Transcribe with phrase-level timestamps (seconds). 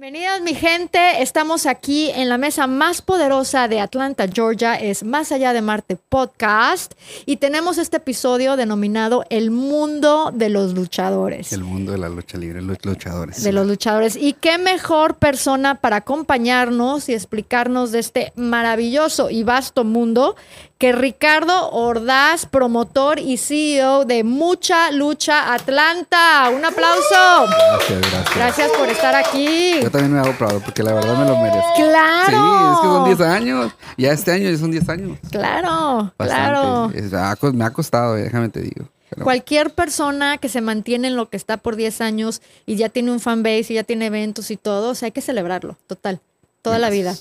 [0.00, 5.32] Bienvenidas mi gente, estamos aquí en la mesa más poderosa de Atlanta, Georgia, es Más
[5.32, 6.92] allá de Marte podcast
[7.26, 11.52] y tenemos este episodio denominado El mundo de los luchadores.
[11.52, 13.42] El mundo de la lucha libre, los luchadores.
[13.42, 14.14] De los luchadores.
[14.14, 20.36] Y qué mejor persona para acompañarnos y explicarnos de este maravilloso y vasto mundo
[20.78, 26.48] que Ricardo Ordaz, promotor y CEO de Mucha Lucha Atlanta.
[26.54, 27.46] Un aplauso.
[27.48, 28.36] Gracias, gracias.
[28.36, 29.80] Gracias por estar aquí.
[29.88, 31.72] Yo también me hago proud porque la verdad me lo merezco.
[31.76, 32.26] Claro.
[32.28, 33.72] Sí, es que son 10 años.
[33.96, 35.18] Ya este año ya son 10 años.
[35.30, 37.08] Claro, Bastante.
[37.08, 37.52] claro.
[37.54, 38.86] Me ha costado, eh, déjame te digo.
[39.08, 42.90] Pero Cualquier persona que se mantiene en lo que está por 10 años y ya
[42.90, 46.20] tiene un fanbase y ya tiene eventos y todo, o sea, hay que celebrarlo, total,
[46.68, 47.16] toda la vida.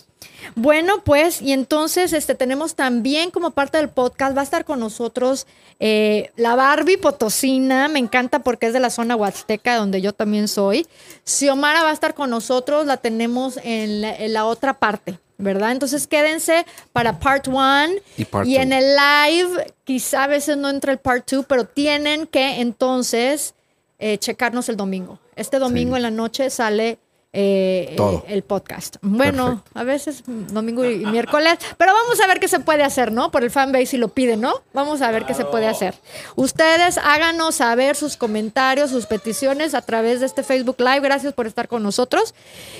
[0.55, 4.79] Bueno, pues, y entonces este, tenemos también como parte del podcast, va a estar con
[4.79, 5.45] nosotros
[5.79, 10.47] eh, la Barbie Potosina, me encanta porque es de la zona huasteca, donde yo también
[10.47, 10.87] soy.
[11.25, 15.71] Xiomara va a estar con nosotros, la tenemos en la, en la otra parte, ¿verdad?
[15.71, 20.69] Entonces quédense para part one Y part y en el live, quizá a veces no
[20.69, 23.53] entra el part two, pero tienen que entonces
[23.99, 25.19] eh, checarnos el domingo.
[25.35, 25.97] Este domingo Sí.
[25.97, 26.97] en la noche sale
[27.39, 28.23] eh, Todo.
[28.27, 28.95] eh, el podcast.
[29.03, 29.79] Bueno, Perfecto.
[29.79, 33.29] a veces domingo y miércoles, pero vamos a ver qué se puede hacer, ¿no?
[33.29, 34.53] Por el fanbase si lo piden, ¿no?
[34.73, 35.93] Vamos a ver qué se puede hacer.
[36.35, 41.01] Ustedes háganos saber sus comentarios, sus peticiones a través de este Facebook Live.
[41.01, 42.33] Gracias por estar con nosotros.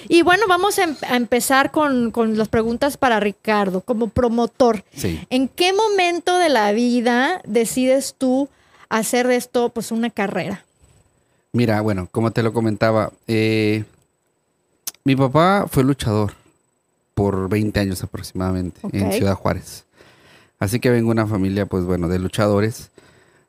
[0.08, 4.84] Y bueno, vamos a, em- a empezar con, con las preguntas para Ricardo, como promotor.
[4.96, 5.20] Sí.
[5.30, 8.50] ¿En qué momento de la vida decides tú
[8.90, 10.64] hacer de esto pues una carrera?
[11.54, 13.84] Mira, bueno, como te lo comentaba, eh,
[15.08, 16.34] mi papá fue luchador
[17.16, 19.14] por 20 años aproximadamente en.
[19.14, 19.86] Ciudad Juárez.
[20.60, 22.90] Así que vengo de una familia, pues bueno, de luchadores.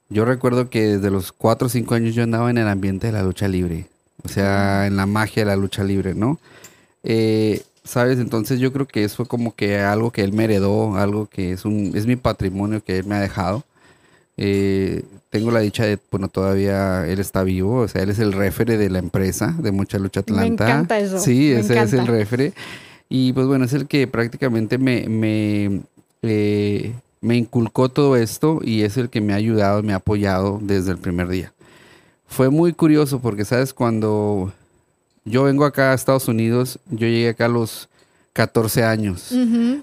[0.09, 3.13] Yo recuerdo que desde los 4 o 5 años yo andaba en el ambiente de
[3.13, 3.87] la lucha libre.
[4.23, 6.39] O sea, en la magia de la lucha libre, ¿no?
[7.03, 8.21] Eh, ¿Sabes?
[8.21, 11.51] Entonces yo creo que eso fue como que algo que él me heredó, algo que
[11.51, 13.65] es, un, es mi patrimonio que él me ha dejado.
[14.37, 18.33] Eh, tengo la dicha de, bueno, todavía él está vivo, o sea, él es el
[18.33, 20.65] refere de la empresa de Mucha Lucha Me Atlanta.
[20.65, 22.53] encanta eso, Sí, me ese es el refere.
[23.11, 25.81] Y pues bueno, es el que prácticamente me, me,
[26.23, 30.59] eh, me inculcó todo esto y es el que me ha ayudado, me ha apoyado
[30.63, 31.53] desde el primer día.
[32.27, 33.73] Fue muy curioso porque, ¿sabes?
[33.73, 34.53] Cuando
[35.25, 37.89] yo vengo acá a Estados Unidos, yo llegué acá a los
[38.35, 39.33] 14 años,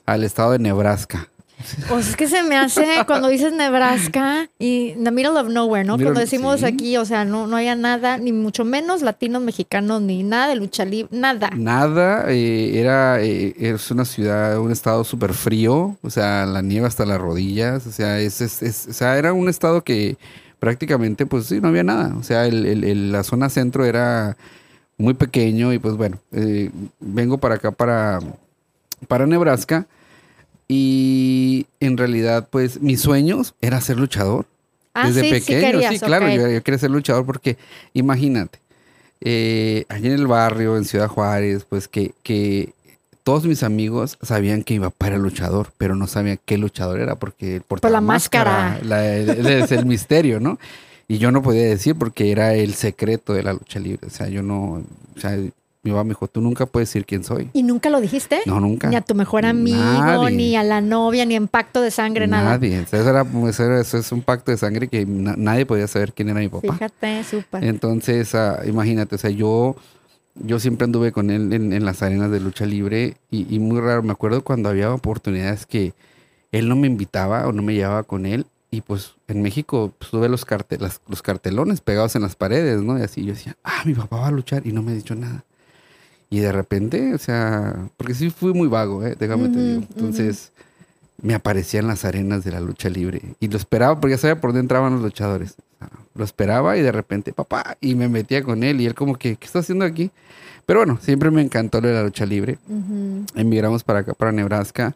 [0.05, 1.27] al estado de Nebraska.
[1.89, 5.93] Pues es que se me hace cuando dices Nebraska y the middle of nowhere, ¿no?
[5.97, 6.65] Middle- Cuando decimos sí.
[6.65, 10.55] aquí, o sea, no, no haya nada, ni mucho menos latinos, mexicanos, ni nada de
[10.55, 11.49] lucha libre, nada.
[11.55, 16.87] Nada, eh, era, eh, es una ciudad, un estado súper frío, o sea, la nieve
[16.87, 20.17] hasta las rodillas, o sea, es, es- es- o sea, era un estado que
[20.59, 24.35] prácticamente, pues sí, no había nada, o sea, el- el- el- la zona centro era
[24.97, 28.19] muy pequeño y pues bueno, eh, vengo para acá, para,
[29.07, 29.87] para Nebraska
[30.67, 34.45] y en realidad, pues mis sueños era ser luchador.
[34.93, 37.57] Ah, Desde sí, sí pequeño, querías, sí, claro, yo, yo quería ser luchador porque
[37.93, 38.59] imagínate,
[39.21, 42.73] eh, allí en el barrio, en Ciudad Juárez, pues que, que
[43.23, 47.15] todos mis amigos sabían que mi papá era luchador, pero no sabían qué luchador era
[47.15, 48.79] porque por Por la máscara.
[48.81, 50.59] es el misterio, ¿no?
[51.07, 54.27] Y yo no podía decir porque era el secreto de la lucha libre, o sea,
[54.27, 54.83] yo no,
[55.15, 55.37] o sea,
[55.85, 57.49] mi papá me dijo, tú nunca puedes decir quién soy.
[57.53, 58.39] ¿Y nunca lo dijiste?
[58.45, 58.89] No, nunca.
[58.89, 60.35] Ni a tu mejor amigo, Nadie.
[60.35, 62.49] ni a la novia, ni en pacto de sangre, nada.
[62.49, 62.79] Nadie.
[62.81, 66.11] Eso, era, eso, era- eso es un pacto de sangre que na- nadie podía saber
[66.13, 66.73] quién era mi papá.
[66.73, 67.63] Fíjate, súper.
[67.63, 69.75] Entonces, ah, imagínate, o sea, yo,
[70.33, 73.79] yo siempre anduve con él en, en las arenas de lucha libre y, y muy
[73.79, 75.93] raro, me acuerdo cuando había oportunidades que
[76.51, 80.09] él no me invitaba o no me llevaba con él y pues en México pues,
[80.11, 82.97] tuve los, carte- las- los cartelones pegados en las paredes, ¿no?
[82.97, 85.15] Y así yo decía, ah, mi papá va a luchar y no me ha dicho
[85.15, 85.45] nada.
[86.29, 89.15] Y de repente, o sea, porque sí fui muy vago, ¿eh?
[89.17, 89.83] déjame te digo.
[89.95, 90.51] Entonces,
[91.21, 94.41] me aparecía en las arenas de la lucha libre y lo esperaba porque ya sabía
[94.41, 95.51] por dónde entraban los luchadores.
[95.51, 98.95] O sea, Lo esperaba y de repente, papá, y me metía con él y él
[98.95, 100.11] como que, ¿qué está haciendo aquí?
[100.65, 102.57] Pero bueno, siempre me encantó lo de la lucha libre.
[102.67, 103.23] Ujú.
[103.35, 104.95] Emigramos para acá, para Nebraska.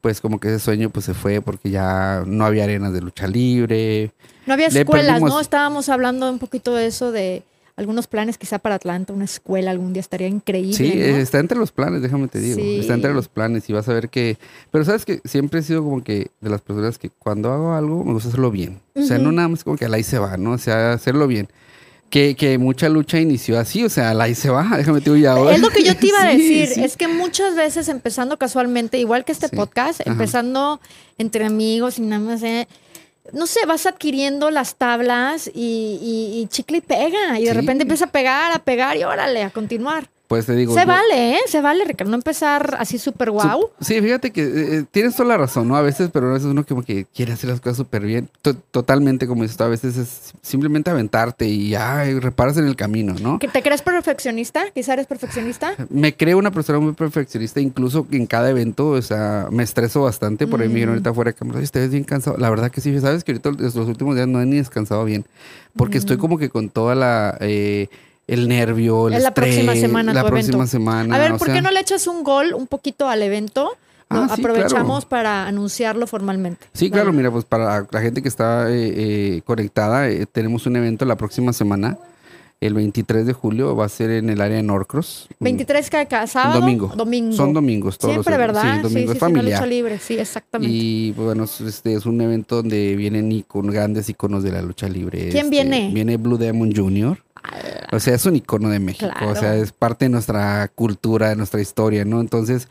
[0.00, 3.26] Pues como que ese sueño pues se fue porque ya no había arenas de lucha
[3.26, 4.12] libre.
[4.46, 5.40] No había escuelas, perdimos- ¿no?
[5.40, 7.42] Estábamos hablando un poquito de eso, de
[7.80, 10.74] algunos planes quizá para Atlanta, una escuela algún día estaría increíble.
[10.74, 11.16] Sí, ¿no?
[11.16, 12.54] está entre los planes, déjame te digo.
[12.56, 12.78] Sí.
[12.80, 14.36] Está entre los planes y vas a ver que...
[14.70, 18.04] Pero sabes que siempre he sido como que de las personas que cuando hago algo
[18.04, 18.80] me gusta hacerlo bien.
[18.94, 20.52] O sea, no nada más como que ahí se va, ¿no?
[20.52, 21.48] O sea, hacerlo bien.
[22.10, 25.16] Que, que mucha lucha inició así, o sea, al ahí se va, déjame te digo
[25.16, 25.54] ya ahora.
[25.54, 26.84] Es lo que yo te iba a Sí, decir, sí.
[26.84, 29.54] es que muchas veces empezando casualmente, igual que este Sí.
[29.56, 30.10] podcast, Ajá.
[30.10, 30.80] empezando
[31.18, 32.66] entre amigos y nada más, eh,
[33.32, 37.82] no sé, vas adquiriendo las tablas y, y- y chicle y pega, y de repente
[37.82, 40.08] empieza a pegar, a pegar y órale, a continuar.
[40.30, 40.74] Pues te digo.
[40.74, 41.38] Se yo- vale, ¿eh?
[41.48, 42.12] Se vale, Ricardo.
[42.12, 43.70] No empezar así súper guau.
[43.80, 45.74] Sí, fíjate que eh, eh, tienes toda la razón, ¿no?
[45.74, 48.28] A veces, pero a veces uno como que quiere hacer las cosas súper bien.
[48.40, 52.76] To- totalmente, como dices tú, a veces es simplemente aventarte y ya reparas en el
[52.76, 53.40] camino, ¿no?
[53.40, 54.70] ¿Que ¿Te crees perfeccionista?
[54.72, 55.74] ¿Quizá eres perfeccionista?
[55.88, 60.46] Me creo una persona muy perfeccionista, incluso en cada evento, o sea, me estreso bastante.
[60.46, 62.36] Por ahí me dijeron ahorita fuera de cámara, "Oye, te ves bien cansado.
[62.36, 65.24] La verdad que sí, sabes que ahorita los últimos días no he ni descansado bien,
[65.74, 67.36] porque estoy como que con toda la...
[67.40, 67.88] eh,
[68.32, 70.66] el nervio, el la estrés, próxima semana La próxima evento.
[70.70, 71.14] semana.
[71.14, 73.72] A ver, ¿por sea, qué no le echas un gol un poquito al evento?
[74.08, 75.08] Ah, sí, aprovechamos claro.
[75.08, 76.66] para anunciarlo formalmente.
[76.72, 77.16] Sí, claro, Dale.
[77.18, 78.74] mira, pues para la gente que está eh,
[79.36, 81.96] eh, conectada, eh, tenemos un evento la próxima semana,
[82.60, 85.28] el 23 de julio, va a ser en el área de Norcross.
[85.38, 86.60] 23 cada, sábado.
[86.60, 86.92] Domingo.
[86.94, 87.32] Domingo.
[87.36, 88.76] Son domingos todos Siempre, los ¿verdad?
[88.76, 89.60] Sí, domingo sí, sí, familiar.
[89.60, 90.74] lucha libre, sí, exactamente.
[90.76, 94.88] y pues, bueno, es- este es un evento donde vienen grandes iconos de la lucha
[94.88, 95.20] libre.
[95.30, 95.90] ¿Quién Este, viene?
[95.94, 97.16] Viene Blue Demon Jr.
[97.92, 99.10] O sea, es un icono de México.
[99.12, 99.32] Claro.
[99.32, 102.20] O sea, es parte de nuestra cultura, de nuestra historia, ¿no?
[102.20, 102.68] Entonces,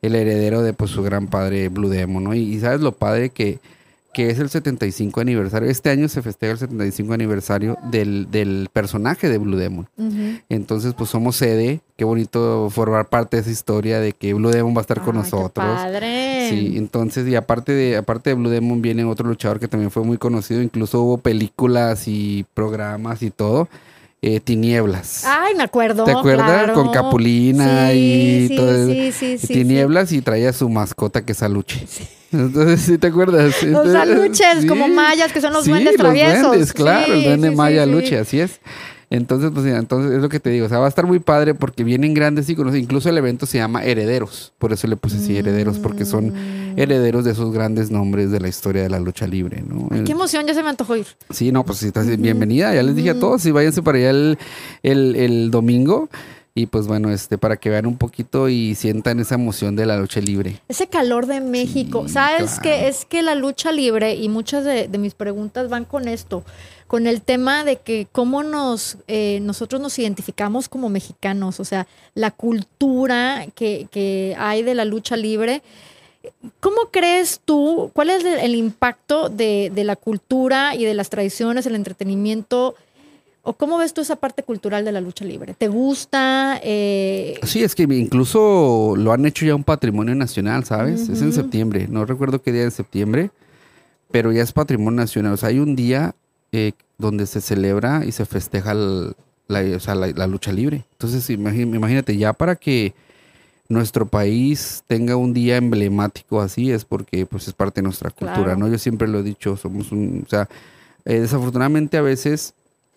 [0.00, 2.34] el heredero de pues su gran padre Blue Demon, ¿no?
[2.34, 3.58] Y, y sabes lo padre que,
[4.12, 5.70] que es el 75 aniversario.
[5.70, 9.88] Este año se festeja el 75 aniversario del, del personaje de Blue Demon.
[10.48, 11.80] Entonces, pues somos sede.
[11.96, 15.16] Qué bonito formar parte de esa historia de que Blue Demon va a estar con
[15.16, 15.66] Ay, qué nosotros.
[15.66, 16.48] padre.
[16.50, 20.02] Sí, entonces, y aparte de, aparte de Blue Demon, viene otro luchador que también fue
[20.02, 23.68] muy conocido, incluso hubo películas y programas y todo.
[24.22, 25.24] Eh, Tinieblas.
[25.26, 26.04] Ay, me acuerdo.
[26.04, 26.46] ¿Te acuerdas?
[26.46, 26.74] claro.
[26.74, 28.92] Con Capulina Sí, y sí, todo eso.
[28.92, 29.46] Sí, sí, Y sí.
[29.54, 31.86] Tinieblas y traía su mascota que es Aluche.
[32.32, 33.62] Entonces, ¿sí te acuerdas?
[33.62, 36.46] Los aluches, como mayas, que son los duendes los traviesos.
[36.46, 37.82] duendes, claro, el duende maya.
[37.82, 38.60] Aluche, así es.
[39.12, 41.54] Entonces, pues entonces es lo que te digo, o sea, va a estar muy padre
[41.54, 45.36] porque vienen grandes íconos, incluso el evento se llama Herederos, por eso le puse así
[45.36, 46.78] Herederos, porque son Mm.
[46.78, 49.88] herederos de esos grandes nombres de la historia de la lucha libre, ¿no?
[49.90, 51.06] Ay, qué emoción, ya se me antojó ir.
[51.28, 52.74] Sí, no, pues sí, estás bienvenida.
[52.74, 54.38] Ya les dije a todos, sí, váyanse para allá el,
[54.82, 56.08] el, el domingo.
[56.54, 59.96] Y pues bueno, este, para que vean un poquito y sientan esa emoción de la
[59.96, 60.60] lucha libre.
[60.68, 62.04] Ese calor de México.
[62.06, 62.62] Sí, ¿Sabes claro.
[62.62, 66.44] que Es que la lucha libre y muchas de, de mis preguntas van con esto,
[66.92, 71.86] con el tema de que cómo nos eh, nosotros nos identificamos como mexicanos, o sea,
[72.14, 75.62] la cultura que, que hay de la lucha libre.
[76.60, 81.64] ¿Cómo crees tú, cuál es el, impacto de, de la cultura y de las tradiciones,
[81.64, 82.74] el entretenimiento?
[83.40, 85.54] ¿O cómo ves tú esa parte cultural de la lucha libre?
[85.54, 86.60] ¿Te gusta?
[86.62, 91.08] Eh, Sí, es que incluso lo han hecho ya un patrimonio nacional, ¿sabes?
[91.08, 93.30] Es en septiembre, no recuerdo qué día de septiembre,
[94.10, 95.32] pero ya es patrimonio nacional.
[95.32, 96.14] O sea, hay un día
[96.52, 99.14] eh, donde se celebra y se festeja el-
[99.48, 100.84] la, o sea, la- la lucha libre.
[100.92, 102.94] Entonces, imagínate, ya para que
[103.68, 108.44] nuestro país tenga un día emblemático así es porque pues es parte de nuestra cultura,
[108.44, 108.58] Claro.
[108.58, 108.68] ¿no?
[108.68, 110.48] Yo siempre lo he dicho, somos un, o sea,
[111.04, 112.52] eh, desafortunadamente a veces,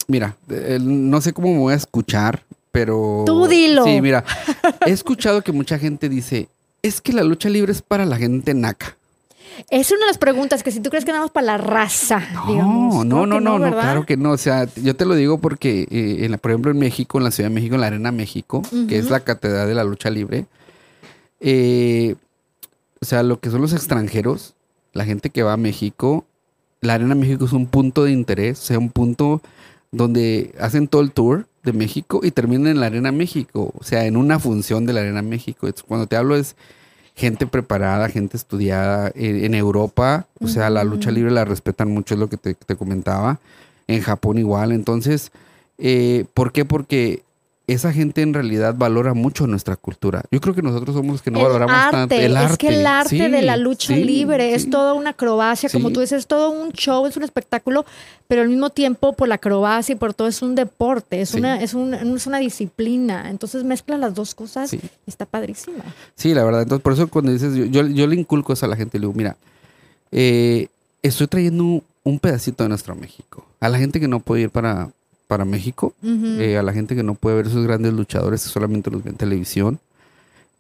[0.08, 3.24] mira, eh, no sé cómo me voy a escuchar, pero...
[3.25, 3.86] Tú dilo.
[3.86, 4.24] Sí, mira,
[4.86, 6.50] he escuchado que mucha gente dice,
[6.81, 8.98] es que la lucha libre es para la gente naca.
[9.69, 12.22] Es una de las preguntas que si tú crees que nada más para la raza,
[12.34, 13.06] No, digamos.
[13.06, 13.81] no, no, no, no, ¿verdad?
[13.81, 14.31] claro que no.
[14.31, 17.24] O sea, yo te lo digo porque, eh, en la- por ejemplo, en México, en
[17.24, 20.10] la Ciudad de México, en la Arena México, que es la catedral de la lucha
[20.10, 20.46] libre,
[21.40, 22.16] eh,
[23.02, 24.56] o sea, lo que son los extranjeros,
[24.94, 26.25] la gente que va a México,
[26.81, 29.42] la Arena México es un punto de interés, o sea, un punto
[29.92, 34.06] donde hacen todo el tour de México y terminan en la Arena México, o sea,
[34.06, 35.68] en una función de la Arena México.
[35.88, 36.56] Cuando te hablo es
[37.15, 39.10] gente preparada, gente estudiada.
[39.15, 42.53] Eh, en Europa, o sea, la lucha libre la respetan mucho, es lo que te,
[42.53, 43.39] te comentaba.
[43.88, 44.72] En Japón igual.
[44.72, 45.31] Entonces,
[45.77, 46.65] eh, ¿por qué?
[46.65, 47.24] Porque
[47.67, 50.22] esa gente en realidad valora mucho nuestra cultura.
[50.29, 52.51] Yo creo que nosotros somos los que no el valoramos arte, tanto el arte.
[52.53, 55.89] Es que el arte Sí, de la lucha sí, libre es toda una acrobacia, como
[55.91, 57.84] tú dices, es todo un show, es un espectáculo,
[58.27, 61.60] pero al mismo tiempo por la acrobacia y por todo es un deporte, es, una,
[61.62, 63.29] es, un- es una disciplina.
[63.31, 65.77] Entonces mezcla las dos cosas y está padrísimo.
[66.15, 66.62] Sí, la verdad.
[66.62, 69.07] Entonces, por eso cuando dices, yo, yo, yo le inculco eso a la gente, le
[69.07, 69.38] digo, mira,
[70.12, 70.67] eh,
[71.01, 73.45] estoy trayendo un pedacito de nuestro México.
[73.60, 74.89] A la gente que no puede ir para,
[75.27, 78.91] para México, eh, a la gente que no puede ver esos grandes luchadores, que solamente
[78.91, 79.79] los ve en televisión,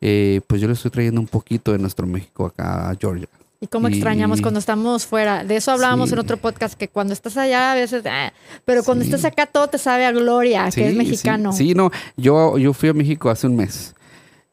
[0.01, 3.27] eh, pues yo le estoy trayendo un poquito de nuestro México acá a Georgia.
[3.61, 5.43] Y cómo Y- extrañamos cuando estamos fuera.
[5.45, 6.13] De eso hablábamos Sí.
[6.13, 8.33] en otro podcast, que cuando estás allá a veces, ah,
[8.65, 9.09] pero cuando Sí.
[9.09, 11.53] estás acá todo te sabe a gloria, Sí, que es mexicano.
[11.53, 13.95] Sí, no, yo, yo fui a México hace un mes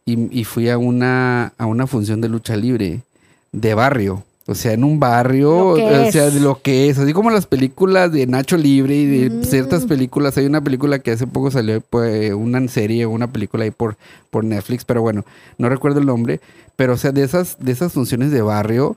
[0.04, 3.00] y, y fui a una, a una función de lucha libre
[3.50, 4.25] de barrio.
[4.52, 6.35] O sea, en un barrio, o sea, es.
[6.35, 9.42] de lo que es, así como las películas de Nacho Libre y de Mm.
[9.44, 10.38] ciertas películas.
[10.38, 13.97] Hay una película que hace poco salió, pues, una serie, una película ahí por,
[14.30, 15.25] por Netflix, pero bueno,
[15.59, 16.40] no recuerdo el nombre.
[16.76, 18.97] Pero, o sea, de esas, de esas funciones de barrio,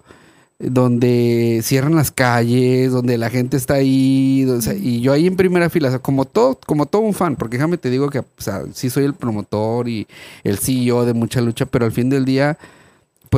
[0.58, 5.36] donde cierran las calles, donde la gente está ahí, o sea, y yo ahí en
[5.36, 8.20] primera fila, o sea, como todo, como todo un fan, porque déjame te digo que,
[8.20, 10.08] o sea, sí soy el promotor y
[10.46, 12.58] el CEO de mucha lucha, pero al fin del día,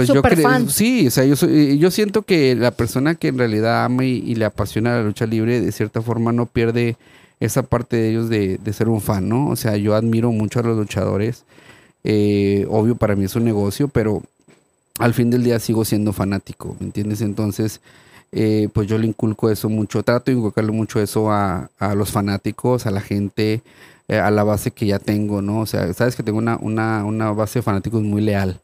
[0.05, 3.37] pues yo creo, sí, o sea, yo, soy, yo siento que la persona que en
[3.37, 6.95] realidad ama y, le apasiona la lucha libre, de cierta forma no pierde
[7.39, 9.49] esa parte de ellos de, de ser un fan, ¿no?
[9.49, 11.43] O sea, yo admiro mucho a los luchadores,
[12.03, 14.23] eh, obvio para mí es un negocio, pero
[14.99, 17.21] al fin del día sigo siendo fanático, ¿me entiendes?
[17.21, 17.81] Entonces,
[18.31, 22.85] eh, pues yo le inculco eso mucho, trato de inculcarle mucho eso a, los fanáticos,
[22.85, 23.61] a la gente,
[24.09, 25.59] eh, a la base que ya tengo, ¿no?
[25.59, 28.59] O sea, sabes que tengo una, una, una base de fanáticos muy leal,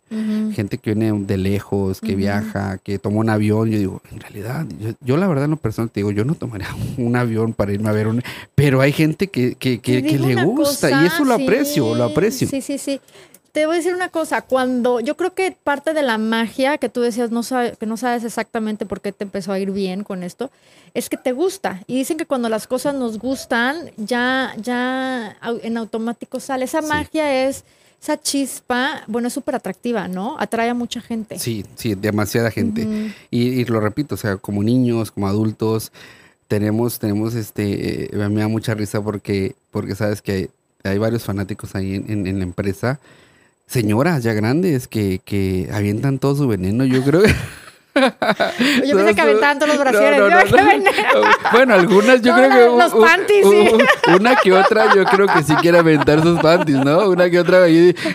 [0.54, 4.66] gente que viene de lejos, que viaja, que toma un avión, yo digo, en realidad,
[5.02, 7.90] yo, la verdad en lo personal te digo, yo no tomaría un avión para irme
[7.90, 8.22] a ver un...
[8.56, 12.48] Pero hay gente que, que, que, le gusta y eso lo aprecio, lo aprecio.
[12.48, 13.02] Sí, sí, sí
[13.54, 16.90] te voy a decir una cosa, cuando yo creo que parte de la magia que
[16.90, 17.44] tú decías no
[17.80, 20.50] que no sabes exactamente por qué te empezó a ir bien con esto,
[20.96, 21.84] es que te gusta.
[21.86, 26.66] Y dicen que cuando las cosas nos gustan, ya, ya en automático sale.
[26.66, 27.64] Esa magia es,
[28.02, 30.36] esa chispa, bueno, es súper atractiva, ¿no?
[30.40, 31.38] Atrae a mucha gente.
[31.38, 33.14] Sí, sí, demasiada gente.
[33.30, 35.92] y, lo repito, o sea, como niños, como adultos,
[36.48, 40.50] tenemos, tenemos este, eh, me da mucha risa porque, porque sabes que
[40.84, 43.00] hay, varios fanáticos ahí en, en la empresa
[43.68, 46.86] señoras ya grandes que, que avientan todo su veneno.
[46.86, 47.34] Yo creo que.
[48.88, 50.20] Yo pensé que aventaban todos los brasieres.
[51.52, 52.78] bueno, algunas yo creo que.
[52.78, 53.70] Los panties, sí.
[54.16, 57.10] Una que otra, yo creo que sí quiere aventar sus panties, ¿no?
[57.10, 57.66] Una que otra,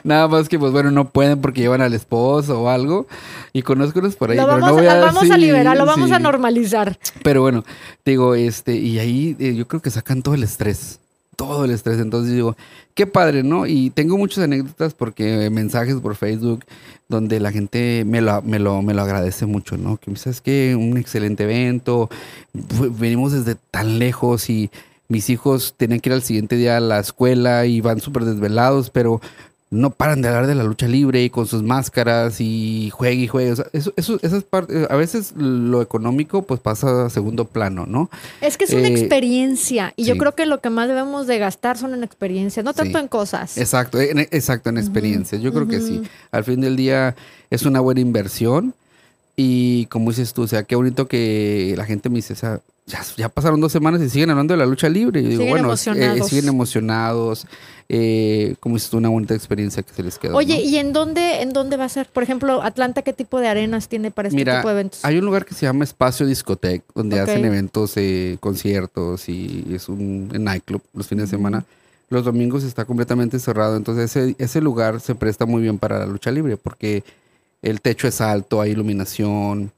[0.03, 3.07] nada más que, pues bueno, no pueden porque llevan al esposo o algo.
[3.53, 4.37] Y conozco unos por ahí.
[4.37, 6.99] Lo vamos, pero no vamos a liberar, lo vamos a normalizar.
[7.23, 7.65] Pero bueno,
[8.05, 10.99] digo, este, y ahí eh, yo creo que sacan todo el estrés
[11.39, 12.01] todo el estrés.
[12.01, 12.57] Entonces digo,
[12.95, 13.65] qué padre, ¿no?
[13.65, 16.65] Y tengo muchas anécdotas porque mensajes por Facebook
[17.09, 19.99] donde la gente me lo, me lo, me lo agradece mucho, ¿no?
[19.99, 22.11] Que sabes que un excelente evento,
[22.53, 24.69] venimos desde tan lejos y
[25.07, 28.91] mis hijos tienen que ir al siguiente día a la escuela y van súper desvelados,
[28.91, 29.21] pero
[29.71, 33.29] no paran de hablar de la lucha libre y con sus máscaras y juegue y
[33.29, 33.51] juegue.
[33.73, 38.11] eso, eso, esas partes, a veces lo económico pues pasa a segundo plano, ¿no?
[38.41, 41.39] Es que es una eh, experiencia y yo creo que lo que más debemos de
[41.39, 43.59] gastar son en experiencias, no tanto en cosas.
[43.59, 45.43] Exacto, exacto, en experiencias.
[45.43, 46.03] Yo creo que sí.
[46.31, 47.15] Al fin del día
[47.51, 48.75] es una buena inversión
[49.37, 52.61] y como dices tú, o sea, qué bonito que la gente me dice, o sea,
[53.17, 55.21] ya, pasaron dos semanas y siguen hablando de la lucha libre.
[55.21, 56.19] Y digo, siguen bueno, emocionados.
[56.19, 57.47] Eh, siguen emocionados.
[57.91, 60.37] Eh, como dices una bonita experiencia que se les quedó.
[60.37, 62.07] Oye, ¿y en dónde, en dónde va a ser?
[62.07, 65.05] Por ejemplo, Atlanta, ¿qué tipo de arenas tiene para este tipo de eventos?
[65.05, 69.89] Hay un lugar que se llama Espacio Discotec, donde hacen eventos, eh, conciertos y es
[69.89, 71.65] un nightclub los fines de semana.
[72.11, 76.07] Los domingos está completamente cerrado, entonces ese, ese lugar se presta muy bien para la
[76.07, 77.05] lucha libre porque
[77.63, 79.73] el techo es alto, hay iluminación,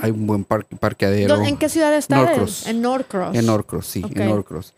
[0.00, 1.42] hay un buen parqueadero.
[1.42, 2.16] ¿En qué ciudad está?
[2.16, 2.66] Norcross.
[2.66, 3.36] En Norcross.
[3.36, 4.74] En Norcross, sí, en Norcross.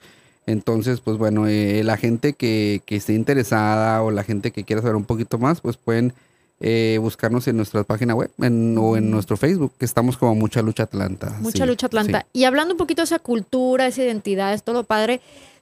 [0.46, 4.96] Entonces, pues bueno, eh, la gente que, esté interesada o la gente que quiera saber
[4.96, 6.14] un poquito más, pues pueden
[6.60, 10.84] eh, buscarnos en nuestra página web o en nuestro Facebook, que estamos como Mucha Lucha
[10.84, 11.36] Atlanta.
[11.40, 12.24] Mucha Lucha Atlanta.
[12.32, 15.20] Y hablando un poquito de esa cultura, esa identidad, es todo padre.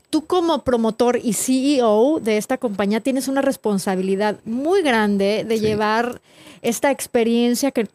[0.09, 6.21] Tú como promotor y CEO de esta compañía tienes una responsabilidad muy grande de llevar
[6.67, 7.87] esta experiencia que,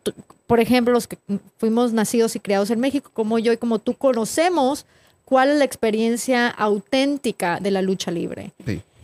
[0.47, 1.17] por ejemplo, los que
[1.57, 4.85] fuimos nacidos y criados en México, como yo y como tú conocemos,
[5.25, 8.53] cuál es la experiencia auténtica de la lucha libre.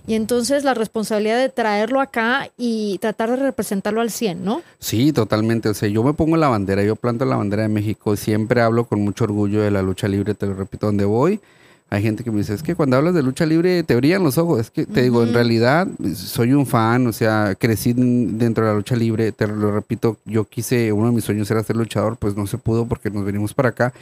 [0.08, 4.62] Y entonces la responsabilidad de traerlo acá y tratar de representarlo al 100, ¿no?
[4.80, 5.68] Sí, totalmente.
[5.68, 8.86] O sea, yo me pongo la bandera, yo planto la bandera de México, siempre hablo
[8.86, 11.42] con mucho orgullo de la lucha libre, te lo repito, donde voy
[11.90, 14.38] hay gente que me dice, es que cuando hablas de lucha libre te brillan los
[14.38, 14.60] ojos.
[14.60, 18.76] Es que te digo, en realidad soy un fan, o sea, crecí dentro de la
[18.78, 22.36] lucha libre, te lo repito, yo quise, uno de mis sueños era ser luchador, pues
[22.36, 23.94] no se pudo porque nos venimos para acá.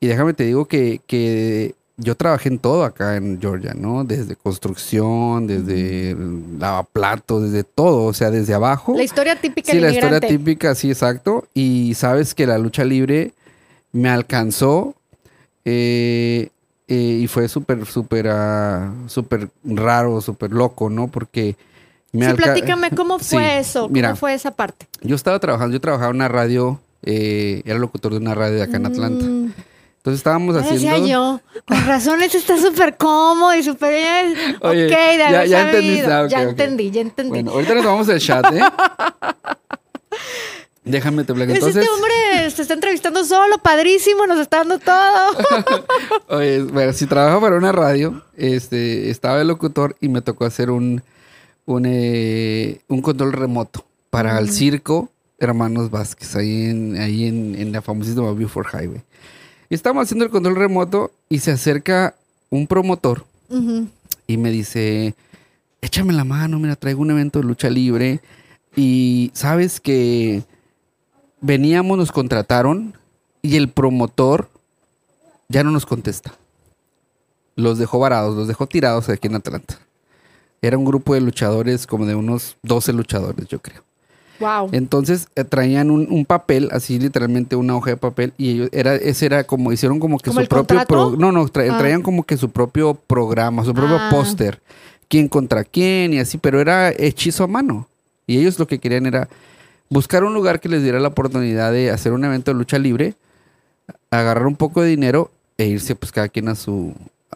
[0.00, 4.04] Y déjame te digo que, que yo trabajé en todo acá en Georgia, ¿no?
[4.04, 6.14] Desde construcción, desde
[6.58, 8.94] lavaplatos, desde todo, o sea, desde abajo.
[8.94, 9.72] La historia típica.
[9.72, 11.48] Sí, la historia típica, sí, exacto.
[11.54, 13.32] Y sabes que la lucha libre
[13.92, 14.94] me alcanzó.
[15.64, 16.50] Eh,
[16.88, 21.08] eh, y fue súper, súper, uh, súper raro, súper loco, ¿no?
[21.08, 21.56] Porque...
[22.10, 24.86] Me sí, platícame cómo fue eso, cómo fue esa parte.
[25.02, 28.62] Yo estaba trabajando, yo trabajaba en una radio, eh, era locutor de una radio de
[28.62, 29.24] acá en Atlanta.
[29.26, 29.52] Mm.
[29.98, 30.90] Entonces estábamos haciendo.
[30.90, 34.56] Decía yo, con razón, eso está súper cómodo y súper bien.
[34.62, 35.96] Oye, ok, ya, ya entendí.
[36.30, 37.30] ya entendí, ya entendí.
[37.30, 38.62] Bueno, ahorita nos vamos al chat, ¿eh?
[40.88, 41.54] Déjame te platico.
[41.54, 45.36] Entonces, este hombre se está entrevistando solo, padrísimo, nos está dando todo.
[46.28, 50.70] Oye, bueno, si trabajo para una radio, este, estaba el locutor y me tocó hacer
[50.70, 51.02] un,
[51.66, 57.72] un, eh, un control remoto para el circo hermanos Vázquez, ahí en, ahí en, en
[57.72, 59.02] la famosísima Buford Highway.
[59.70, 62.14] Y estamos haciendo el control remoto y se acerca
[62.50, 63.24] un promotor
[64.26, 65.14] y me dice,
[65.80, 68.20] échame la mano, mira, traigo un evento de lucha libre
[68.76, 70.42] y sabes que
[71.40, 72.94] veníamos, nos contrataron
[73.42, 74.48] y el promotor
[75.48, 76.32] ya no nos contesta.
[77.56, 79.78] Los dejó varados, los dejó tirados aquí en Atlanta.
[80.62, 83.82] Era un grupo de luchadores, como de unos 12 luchadores, yo creo.
[84.40, 84.68] Wow.
[84.72, 88.94] Entonces eh, traían un, un papel, así literalmente una hoja de papel, y ellos, era,
[88.94, 91.78] ese era como, hicieron como que ¿Como su propio, pro- no, no, tra- Ah.
[91.78, 94.08] traían como que su propio programa, su propio Ah.
[94.12, 94.60] póster,
[95.08, 97.88] quién contra quién y así, pero era hechizo a mano.
[98.28, 99.28] Y ellos lo que querían era
[99.90, 103.14] buscar un lugar que les diera la oportunidad de hacer un evento de lucha libre,
[104.10, 106.94] agarrar un poco de dinero e irse pues cada quien a su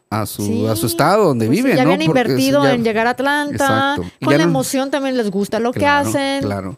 [0.09, 0.67] a su, Sí.
[0.67, 1.93] a su estado donde Pues viven, ya ¿no?
[1.95, 3.95] habían Porque invertido ya- en llegar a Atlanta.
[3.95, 4.03] Exacto.
[4.23, 6.43] Con la no- emoción también les gusta lo que hacen.
[6.43, 6.77] Claro.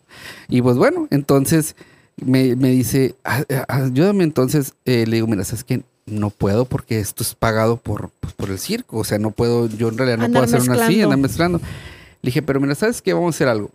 [0.48, 1.74] Y pues bueno, entonces
[2.16, 4.74] me, me dice, "Ah, ah, ayúdame entonces.
[4.84, 8.50] Eh, le digo, mira, sabes que no puedo porque esto es pagado por, pues, por
[8.50, 8.98] el circo.
[8.98, 11.58] O sea, no puedo, yo en realidad no Andar puedo hacer una así, andar mezclando.
[11.58, 13.14] Le dije, pero mira, ¿sabes qué?
[13.14, 13.70] Vamos a hacer algo.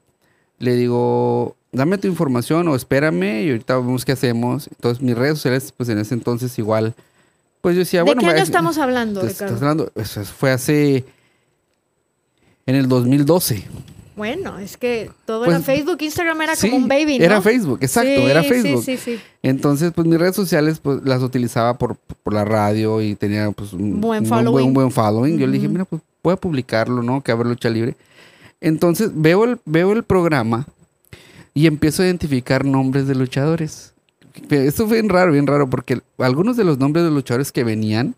[0.60, 4.68] Le digo, dame tu información o espérame y ahorita vemos qué hacemos.
[4.68, 6.94] Entonces, mis redes sociales, pues en ese entonces igual,
[7.62, 9.70] pues yo decía, ¿De bueno, qué año es- estamos hablando, te- estás Ricardo?
[9.70, 11.06] hablando, eso fue hace,
[12.66, 13.64] en el 2012.
[14.16, 17.24] Bueno, es que todo Pues, era Facebook, Instagram era Sí, como un baby, ¿no?
[17.26, 18.84] Era Facebook, exacto, Sí, era sí, Facebook.
[18.84, 23.16] Sí, sí, Entonces, pues mis redes sociales pues las utilizaba por, por la radio y
[23.16, 24.68] tenía pues un Buen following.
[24.68, 25.38] un buen following.
[25.38, 27.22] Yo le dije, mira, pues voy a publicarlo, ¿no?
[27.22, 27.96] Que haber lucha libre.
[28.60, 30.68] Entonces, veo el, veo el programa
[31.60, 33.94] y empiezo a identificar nombres de luchadores.
[34.50, 38.16] Esto fue bien raro, bien raro, porque algunos de los nombres de luchadores que venían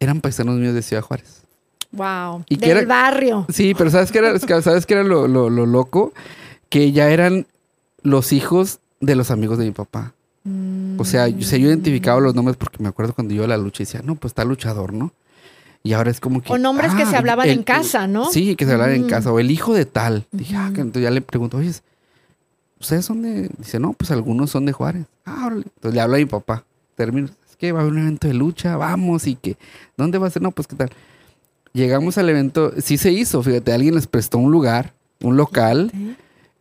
[0.00, 1.42] eran paisanos míos de Ciudad Juárez.
[1.90, 2.44] Wow.
[2.48, 2.86] ¿Y Del era?
[2.86, 3.44] barrio.
[3.50, 6.14] Sí, pero ¿sabes qué era, ¿sabes qué era lo, lo- lo loco?
[6.70, 7.46] Que ya eran
[8.02, 10.14] los hijos de los amigos de mi papá.
[10.98, 13.58] O sea, yo, o sea, yo identificaba los nombres porque me acuerdo cuando yo la
[13.58, 15.12] lucha y decía, no, pues está luchador, ¿no?
[15.84, 16.50] Y ahora es como que...
[16.52, 18.30] O nombres que ah, se hablaban el- en casa, ¿no?
[18.30, 19.08] Sí, que se hablaban en Mm.
[19.08, 19.30] casa.
[19.32, 20.26] O el hijo de tal.
[20.32, 21.72] Dije, ah, que entonces ya le pregunto, oye,
[22.82, 23.48] ¿ustedes son de...?
[23.56, 25.06] Dice, no, pues algunos son de Juárez.
[25.24, 25.62] Ah, órale.
[25.76, 26.64] Entonces le hablo a mi papá.
[26.94, 29.56] Termino, es que va a haber un evento de lucha, vamos y que...
[29.96, 30.42] ¿Dónde va a ser?
[30.42, 30.90] No, pues qué tal.
[31.72, 35.90] Llegamos al evento, sí se hizo, fíjate, alguien les prestó un lugar, un local.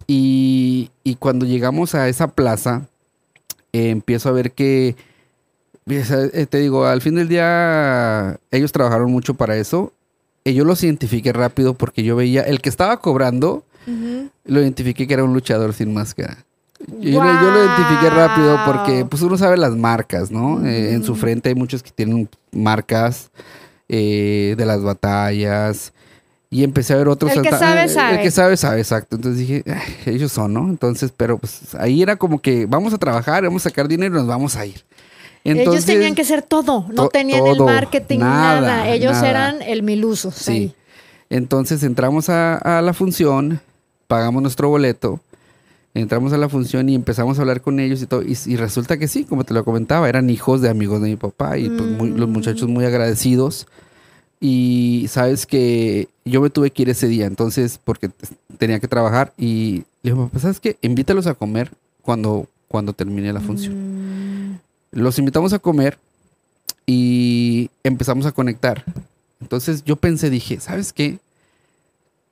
[0.08, 2.88] Y, y cuando llegamos a esa plaza,
[3.74, 4.96] eh, empiezo a ver que,
[5.88, 9.92] eh, te digo, al fin del día, ellos trabajaron mucho para eso.
[10.44, 13.66] Y yo los identifiqué rápido porque yo veía, el que estaba cobrando,
[14.46, 16.38] Lo identifiqué que era un luchador sin máscara.
[17.00, 20.66] Yo, lo- yo lo identifiqué rápido porque pues uno sabe las marcas, ¿no?
[20.66, 23.30] Eh, en su frente hay muchos que tienen marcas
[23.90, 25.94] eh, de las batallas.
[26.54, 27.32] Y empecé a ver otros.
[27.32, 28.16] El que sabe, sabe.
[28.18, 29.16] El que sabe, sabe, exacto.
[29.16, 30.68] Entonces dije, "Ay, ellos son, ¿no?
[30.68, 34.18] Entonces, pero pues ahí era como que vamos a trabajar, vamos a sacar dinero y
[34.18, 34.84] nos vamos a ir.
[35.46, 38.62] Ellos Entonces, tenían que ser todo, no to- tenían el marketing, nada.
[38.62, 39.30] nada, Ellos nada.
[39.30, 40.30] eran el miluso.
[40.32, 40.74] Sí.
[41.30, 43.62] Entonces entramos a, a la función,
[44.12, 45.22] pagamos nuestro boleto,
[45.94, 48.24] entramos a la función y empezamos a hablar con ellos y todo.
[48.24, 51.16] Y, y resulta que sí, como te lo comentaba, eran hijos de amigos de mi
[51.16, 52.32] papá y pues muy- los Mm.
[52.34, 53.68] muchachos muy agradecidos.
[54.42, 58.10] Y sabes que yo me tuve que ir ese día, entonces, porque
[58.58, 59.32] tenía que trabajar.
[59.38, 60.76] Y le digo, papá, ¿sabes qué?
[60.82, 61.72] Invítalos a comer
[62.02, 63.76] cuando, cuando termine la función.
[63.76, 64.60] Mm,
[64.92, 65.98] Los invitamos a comer
[66.86, 68.84] y empezamos a conectar.
[69.40, 71.20] Entonces yo pensé, dije, ¿sabes qué?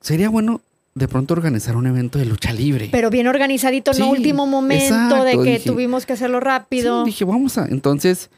[0.02, 0.60] Sería bueno
[1.00, 2.88] de pronto organizar un evento de lucha libre.
[2.92, 5.70] Pero bien organizadito, Sí, no último momento de que dije.
[5.70, 7.04] tuvimos que hacerlo rápido.
[7.04, 7.66] Sí, dije, vamos a.
[7.66, 8.30] Entonces,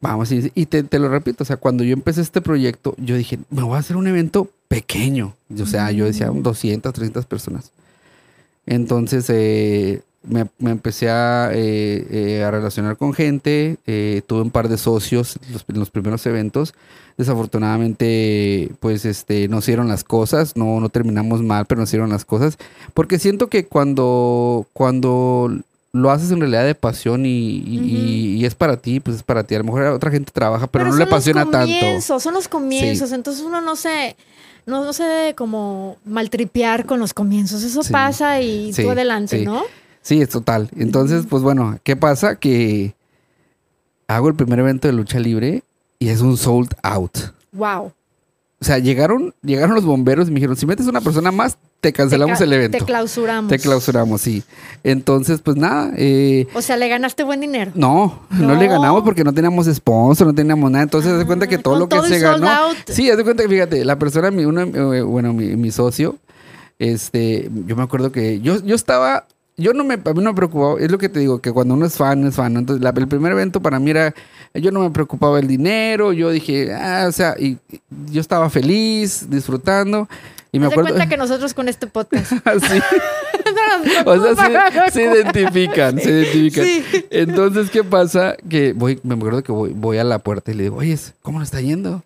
[0.00, 0.30] vamos.
[0.30, 3.38] Y, y te, te lo repito, o sea, cuando yo empecé este proyecto, yo dije,
[3.50, 5.34] me voy a hacer un evento pequeño.
[5.60, 6.42] O sea, yo decía Mm.
[6.42, 7.72] 200, 300 personas.
[8.66, 13.76] Entonces, eh, me, me empecé a, eh, eh, a relacionar con gente.
[13.86, 16.74] eh, tuve un par de socios los- en los primeros eventos.
[17.16, 20.56] Desafortunadamente, pues, este, no se dieron las cosas.
[20.56, 22.58] No, no terminamos mal, pero no se dieron las cosas.
[22.94, 25.50] Porque siento que cuando, cuando
[25.92, 27.86] lo haces en realidad de pasión y, y- Ujú.
[27.86, 29.54] y- y es para ti, pues es para ti.
[29.54, 32.00] A lo mejor otra gente trabaja, pero, no le apasiona tanto.
[32.20, 34.16] Son los comienzos, entonces uno no se,
[34.66, 37.62] no, no se debe como maltripear con los comienzos.
[37.62, 37.92] Eso Sí.
[37.92, 39.44] pasa y Sí, tú adelante, sí.
[39.44, 39.62] ¿no?
[40.04, 40.68] Sí, es total.
[40.76, 42.36] Entonces, pues bueno, ¿qué pasa?
[42.36, 42.94] Que
[44.06, 45.62] hago el primer evento de lucha libre
[45.98, 47.16] y es un sold out.
[47.52, 47.92] Wow.
[48.60, 51.92] O sea, llegaron, llegaron los bomberos y me dijeron, si metes una persona más, te
[51.92, 52.78] cancelamos Te el evento.
[52.78, 53.48] Te clausuramos.
[53.50, 54.42] Te clausuramos, sí.
[54.84, 57.72] Entonces, pues nada, eh, O sea, le ganaste buen dinero.
[57.74, 58.54] no, no, No.
[58.54, 60.84] le ganamos porque no teníamos sponsor, no teníamos nada.
[60.84, 62.46] Entonces, haz de cuenta que Ah, todo lo que todo se ganó.
[62.48, 62.76] out.
[62.88, 64.62] Sí, haz de cuenta que, fíjate, la persona, mi, uno,
[64.94, 66.16] eh, bueno, mi, mi socio,
[66.78, 70.34] este, yo me acuerdo que yo, yo estaba yo no me, a mí no me
[70.34, 72.56] preocupaba, es lo que te digo, que cuando uno es fan, es fan.
[72.56, 74.14] Entonces, la- el primer evento para mí era,
[74.54, 78.50] yo no me preocupaba el dinero, yo dije, ah, o sea, y, y yo estaba
[78.50, 80.08] feliz, disfrutando.
[80.52, 80.90] Y me acuerdo.
[80.90, 82.32] cuenta que nosotros con este podcast.
[82.68, 82.80] Sí.
[84.06, 86.64] O sea, se, se identifican, se identifican.
[86.64, 86.84] Sí.
[87.10, 88.36] Entonces, ¿qué pasa?
[88.48, 91.38] Que voy, me acuerdo que voy, voy a la puerta y le digo, oye, ¿cómo
[91.38, 92.02] nos está yendo?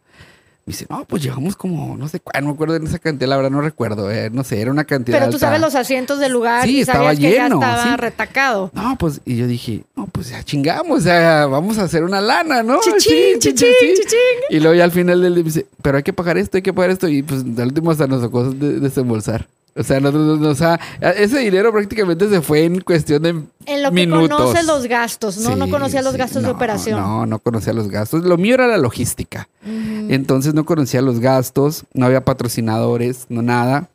[0.69, 3.27] Me dice, no, pues llevamos como, no sé cuál, no me acuerdo de esa cantidad,
[3.27, 5.47] la verdad no recuerdo, eh, no sé, era una cantidad Pero tú alta.
[5.47, 7.97] sabes los asientos del lugar Sí, y estaba sabías que lleno, ya estaba sí.
[7.97, 8.71] retacado.
[8.75, 12.21] No, pues, y yo dije, no, pues ya chingamos, o sea, vamos a hacer una
[12.21, 12.81] lana, ¿no?
[12.83, 13.95] Chichín, Sí, chichín, sí.
[13.97, 14.19] chichín.
[14.51, 16.91] Y luego ya al final él dice, pero hay que pagar esto, hay que pagar
[16.91, 17.09] esto.
[17.09, 19.47] Y pues al último hasta nos tocó de- desembolsar.
[19.79, 20.81] O sea, nosotros, o sea,
[21.17, 24.29] ese dinero prácticamente se fue en cuestión de En lo que minutos.
[24.39, 25.55] conoces los gastos, ¿no?
[25.55, 26.19] no conocía los sí.
[26.19, 27.01] gastos de No, operación.
[27.01, 28.25] No, no conocía los gastos.
[28.25, 29.49] Lo mío era la logística.
[29.65, 33.89] Entonces no conocía los gastos, no había patrocinadores, no nada.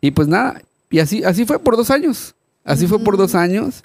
[0.00, 0.60] Y pues nada,
[0.90, 2.34] y así, así fue por dos años.
[2.64, 3.84] Así fue por dos años.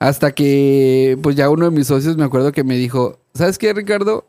[0.00, 3.72] Hasta que, pues ya uno de mis socios me acuerdo que me dijo, ¿sabes qué,
[3.72, 4.24] Ricardo?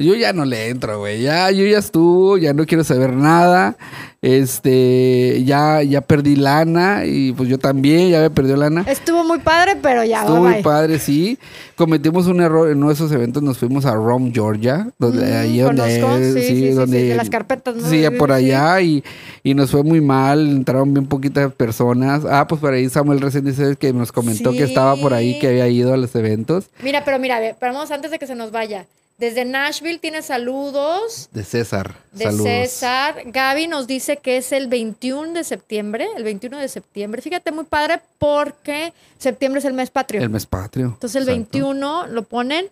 [0.00, 1.22] Yo ya no le entro, güey.
[1.22, 3.76] Ya, yo ya estuvo, ya no quiero saber nada.
[4.22, 8.84] Este, ya, ya perdí lana y pues yo también, ya me perdió lana.
[8.86, 10.62] Estuvo muy padre, pero ya, Estuvo bye, muy bye.
[10.62, 11.36] padre, sí.
[11.74, 13.42] Cometimos un error en uno de esos eventos.
[13.42, 17.02] Nos fuimos a Rome, Georgia, donde Mm, ahí donde, conozco, sí, sí, sí, sí, donde
[17.08, 17.88] de las carpetas, ¿no?
[17.90, 18.34] Sí, por Sí.
[18.36, 19.02] allá y,
[19.42, 20.46] y nos fue muy mal.
[20.48, 22.22] Entraron bien poquitas personas.
[22.24, 25.38] Ah, pues por ahí Samuel recién dice que nos comentó que estaba por ahí, Sí.
[25.40, 28.36] que había ido a los eventos Mira, pero mira, pero vamos antes de que se
[28.36, 28.86] nos vaya.
[29.18, 31.96] Desde Nashville tiene saludos de César.
[32.12, 32.46] de Saludos.
[32.46, 33.16] César.
[33.26, 37.20] Gaby nos dice que es el 21 de septiembre, el 21 de septiembre.
[37.20, 40.22] Fíjate, muy padre porque septiembre es el mes patrio.
[40.22, 40.86] El mes patrio.
[40.94, 41.50] Entonces el Exacto.
[41.58, 42.66] 21 lo ponen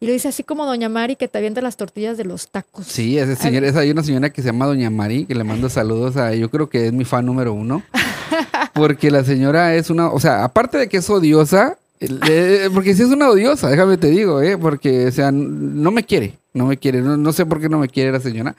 [0.00, 2.86] y lo dice así como Doña Mari que te avienta las tortillas de los tacos.
[2.88, 5.70] Sí, ese señor, esa, hay una señora que se llama Doña Mari, que le mando
[5.70, 7.84] saludos a yo creo que es mi fan número uno.
[8.74, 13.02] Porque la señora es una, o sea, aparte de que es odiosa, eh, porque sí
[13.02, 16.76] es una odiosa, déjame te digo, eh, porque, o sea, no me quiere, no me
[16.76, 18.54] quiere, no, no sé por qué no me quiere la señora.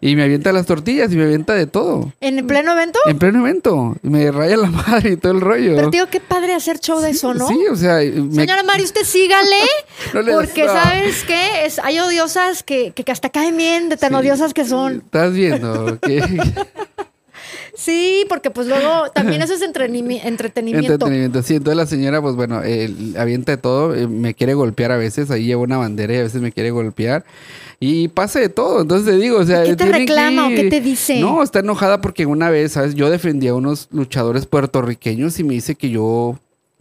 [0.00, 2.12] Y me avienta las tortillas y me avienta de todo.
[2.20, 2.98] ¿En pleno evento?
[3.06, 3.96] En pleno evento.
[4.02, 5.76] Y me raya la madre y todo el rollo.
[5.76, 7.46] Pero digo, qué padre hacer show de eso, ¿no?
[7.46, 9.56] Sí, o sea, me- Señora Mari, usted sígale,
[10.14, 10.66] No porque.
[10.66, 11.66] ¿sabes qué?
[11.66, 14.16] Es, hay odiosas que, que hasta caen bien de tan Sí.
[14.16, 15.02] odiosas que son.
[15.04, 16.20] Estás viendo que
[17.80, 20.94] Sí, porque pues luego también eso es entretenimi- entretenimiento.
[20.94, 21.42] Entretenimiento.
[21.44, 24.96] Sí, entonces la señora, pues bueno, eh, avienta de todo, eh, me quiere golpear a
[24.96, 27.24] veces, ahí lleva una bandera y a veces me quiere golpear.
[27.78, 29.64] Y pasa de todo, entonces te digo, o sea...
[29.64, 31.20] ¿Y qué te reclama o qué te dice?
[31.20, 32.96] No, está enojada porque una vez, ¿sabes?
[32.96, 36.36] Yo defendí a unos luchadores puertorriqueños y me dice que yo,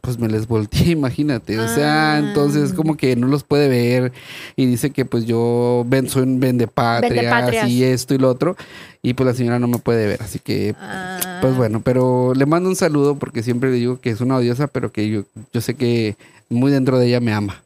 [0.07, 1.59] pues me les volteé, imagínate.
[1.59, 2.19] O sea, Ah.
[2.19, 4.13] entonces como que no los puede ver
[4.55, 8.55] y dice que pues yo ven, soy un vendepatria, así esto y lo otro.
[9.01, 11.39] Y pues la señora no me puede ver, así que Ah.
[11.41, 14.67] pues bueno, pero le mando un saludo porque siempre le digo que es una odiosa,
[14.67, 16.15] pero que yo, yo sé que
[16.47, 17.61] muy dentro de ella me ama.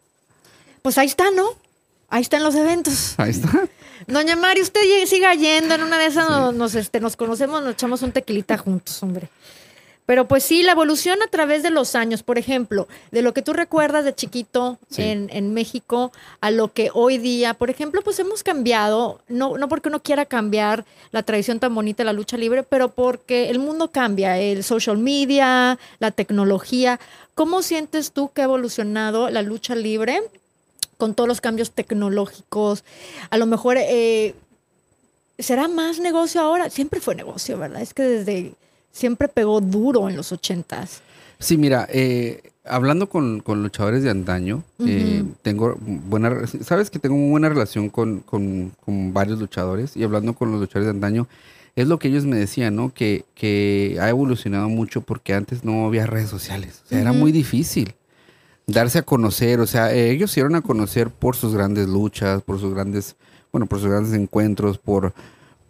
[0.82, 1.46] Pues ahí está, ¿no?
[2.10, 3.14] Ahí están los eventos.
[3.18, 3.50] Ahí está.
[4.08, 5.76] Doña Mari, usted siga yendo.
[5.76, 9.30] En una de esas nos, nos, este, nos conocemos, nos echamos un tequilita juntos, hombre.
[10.12, 13.42] Pero pues sí, la evolución a través de los años, por ejemplo, de lo que
[13.42, 15.04] tú recuerdas de chiquito Sí.
[15.04, 19.70] en, en México a lo que hoy día, por ejemplo, pues hemos cambiado, no, no
[19.70, 23.60] porque uno quiera cambiar la tradición tan bonita de la lucha libre, pero porque el
[23.60, 27.00] mundo cambia, el social media, la tecnología.
[27.34, 30.22] ¿Cómo sientes tú que ha evolucionado la lucha libre
[30.98, 32.84] con todos los cambios tecnológicos?
[33.30, 33.78] A lo mejor...
[33.80, 34.36] eh,
[35.40, 36.70] ¿Será más negocio ahora?
[36.70, 37.82] Siempre fue negocio, ¿verdad?
[37.82, 38.56] Es que desde
[38.92, 41.02] siempre pegó duro en los ochentas.
[41.40, 47.16] Sí, mira, eh, hablando con, con luchadores de antaño, eh, tengo buena, sabes que tengo
[47.16, 51.28] muy buena relación con, con- con varios luchadores y hablando con los luchadores de antaño,
[51.76, 52.94] es lo que ellos me decían, ¿no?
[52.94, 57.32] Que, que ha evolucionado mucho porque antes no había redes sociales, o sea, era muy
[57.32, 57.94] difícil
[58.68, 62.42] darse a conocer, o sea, eh, ellos se dieron a conocer por sus grandes luchas,
[62.44, 63.16] por sus grandes,
[63.52, 65.14] bueno, por sus grandes encuentros, por,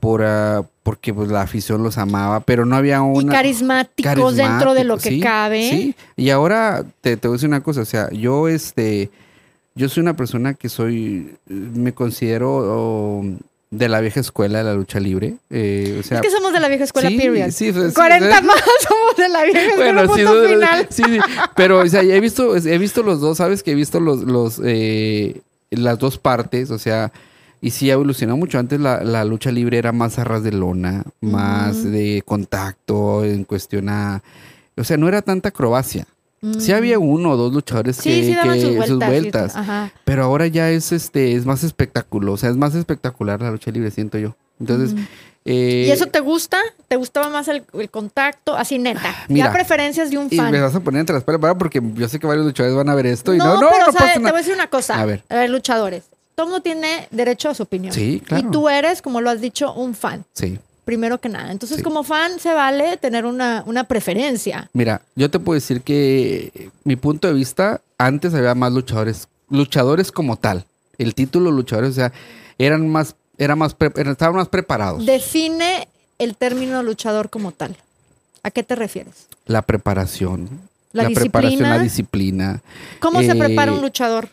[0.02, 4.74] por, ah, porque pues la afición los amaba, pero no había Y una carismáticos dentro
[4.74, 5.70] de lo que sí, cabe.
[5.70, 9.12] Sí, y ahora te, te voy a decir una cosa, o sea, yo este,
[9.76, 13.24] yo soy una persona que soy, me considero oh,
[13.70, 16.60] de la vieja escuela de la lucha libre, eh, o sea, es que somos de
[16.60, 17.52] la vieja escuela, sí, period.
[17.52, 18.44] sí, pues, sí, 40 sí.
[18.44, 18.58] más
[18.90, 20.88] somos de la vieja escuela, bueno, punto final.
[20.90, 21.20] sí, sí,
[21.56, 24.60] pero o sea, he visto, he visto los dos, sabes que he visto los, los,
[24.64, 27.12] eh, las dos partes, o sea,
[27.62, 28.58] y sí ha evolucionado mucho.
[28.60, 33.43] Antes la, la lucha libre era más a ras de lona, más de contacto, en
[33.43, 34.24] cuestión a,
[34.76, 36.06] o sea, no era tanta acrobacia.
[36.58, 37.97] Sí había uno o dos luchadores.
[37.97, 39.54] Sí, que, sí daban que sus vueltas.
[40.06, 43.69] pero ahora ya es este, es más espectáculo, o sea, es más espectacular la lucha
[43.69, 44.36] libre, siento yo.
[44.60, 44.95] Entonces.
[45.45, 46.60] Eh, ¿Y eso te gusta?
[46.88, 48.56] ¿Te gustaba más el, el contacto?
[48.56, 49.15] Así neta.
[49.28, 50.52] Mira, ya preferencias de un Y fan.
[50.52, 52.76] me vas a poner entre la espalda y pared porque yo sé que varios luchadores
[52.76, 54.67] van a ver esto y no, no, pero no pasa te voy a decir una
[54.67, 55.00] cosa.
[55.00, 55.24] A ver.
[55.50, 56.06] luchadores.
[56.42, 57.94] Todo mundo tiene derecho a su opinión.
[57.94, 58.48] Sí, claro.
[58.48, 60.26] Y tú eres, como lo has dicho, un fan.
[60.34, 60.58] Sí.
[60.86, 61.52] Primero que nada.
[61.52, 61.84] Entonces, Sí.
[61.84, 64.68] como fan, se vale tener una, una preferencia.
[64.74, 69.28] Mira, yo te puedo decir que eh, mi punto de vista, antes había más luchadores,
[69.50, 70.66] luchadores como tal.
[70.98, 72.12] El título luchadores, o sea,
[72.58, 75.06] eran más, eran más, estaban más preparados.
[75.06, 77.76] Define el término luchador como tal.
[78.42, 79.28] ¿A qué te refieres?
[79.46, 80.50] La preparación.
[80.92, 81.78] La preparación, disciplina.
[81.78, 82.62] la disciplina.
[83.00, 84.30] ¿Cómo se Eh, prepara un luchador?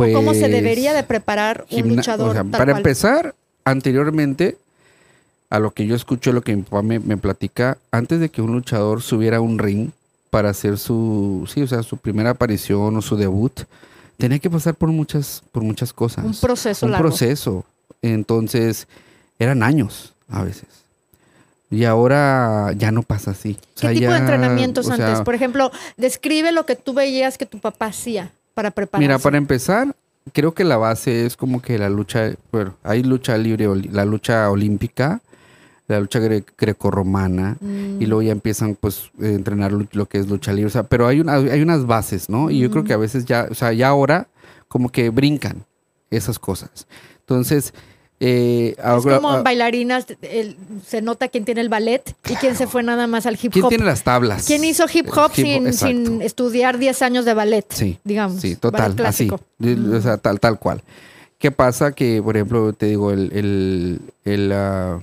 [0.00, 2.30] Pues, ¿O ¿Cómo se debería de preparar un luchador?
[2.30, 2.78] o sea, tal para cual?
[2.78, 3.34] empezar,
[3.64, 4.56] anteriormente,
[5.50, 8.40] a lo que yo escucho, lo que mi papá me, me platica, antes de que
[8.40, 9.90] un luchador subiera a un ring
[10.30, 13.52] para hacer su, sí, o sea, su primera aparición o su debut,
[14.16, 16.24] tenía que pasar por muchas, por muchas cosas.
[16.24, 17.08] Un proceso un largo.
[17.08, 17.66] proceso.
[18.00, 18.86] Entonces,
[19.38, 20.68] eran años a veces.
[21.70, 23.58] Y ahora ya no pasa así.
[23.76, 25.22] O ¿Qué tipo de entrenamientos o sea, antes?
[25.26, 29.06] Por ejemplo, describe lo que tú veías que tu papá hacía para prepararse.
[29.08, 29.96] Mira, para empezar,
[30.32, 34.50] creo que la base es como que la lucha, bueno, hay lucha libre, la lucha
[34.50, 35.20] olímpica,
[35.88, 37.56] la lucha gre- grecorromana,
[37.98, 40.82] y luego ya empiezan pues a entrenar lu- lo que es lucha libre, o sea,
[40.84, 42.50] pero hay, hay unas bases, ¿no?
[42.50, 44.28] Y yo creo que a veces ya, o sea, ya ahora
[44.68, 45.64] como que brincan
[46.10, 46.86] esas cosas.
[47.20, 47.72] Entonces,
[48.20, 50.56] eh, Es ahora- como ah, bailarinas, el-
[50.86, 53.64] se nota quién tiene el ballet y quién se fue nada más al hip ¿quién
[53.64, 53.68] hop.
[53.70, 54.44] tiene las tablas?
[54.46, 57.64] ¿Quién hizo hip hop, Hip sin, sin estudiar 10 años de ballet?
[57.70, 58.40] Sí, digamos.
[58.40, 59.30] Sí, total, así.
[59.58, 60.82] De- O sea, tal, tal cual.
[61.38, 61.92] ¿Qué pasa?
[61.92, 65.00] Que, por ejemplo, te digo, el, el, el, ah,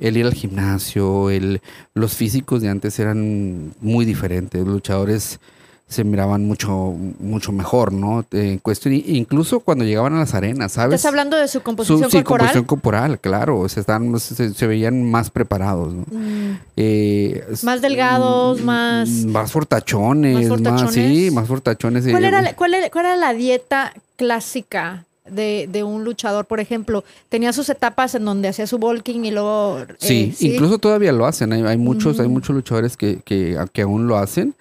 [0.00, 1.62] el ir al gimnasio, el,
[1.94, 4.60] los físicos de antes eran muy diferentes.
[4.62, 5.40] Los luchadores
[5.92, 8.24] se miraban mucho, mucho mejor, ¿no?
[8.32, 10.96] En cuestión, incluso cuando llegaban a las arenas, ¿sabes?
[10.96, 12.24] Estás hablando de su Su- composición sí, corporal.
[12.48, 13.60] composición corporal, claro.
[13.60, 16.04] O sea, estaban, se, se veían más preparados, ¿no?
[16.10, 20.48] Mm, Eh, Más delgados, mm, más- Más fortachones, ¿Más más,
[20.82, 20.94] fortachones?
[20.94, 22.04] sí, más fortachones.
[22.08, 26.46] ¿Cuál, eh, era, la- cuál, era, cuál era la dieta clásica de, de un luchador?
[26.46, 29.80] Por ejemplo, tenía sus etapas en donde hacía su bulking y luego...
[29.80, 31.52] eh, Sí, incluso todavía lo hacen.
[31.52, 32.32] Hay, hay muchos, hay Mm.
[32.32, 34.54] muchos luchadores que, que, que aún lo hacen.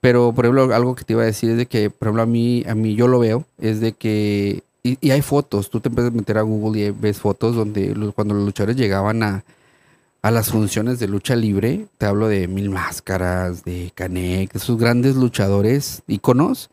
[0.00, 2.26] Pero, por ejemplo, algo que te iba a decir es de que, por ejemplo, a
[2.26, 5.90] mí, a mí yo lo veo, es de que, y, y hay fotos, tú te
[5.90, 9.44] puedes meter a Google y ves fotos donde los- cuando los luchadores llegaban a,
[10.22, 15.16] a las funciones de lucha libre, te hablo de Mil Máscaras, de Canek, esos grandes
[15.16, 16.70] luchadores, íconos,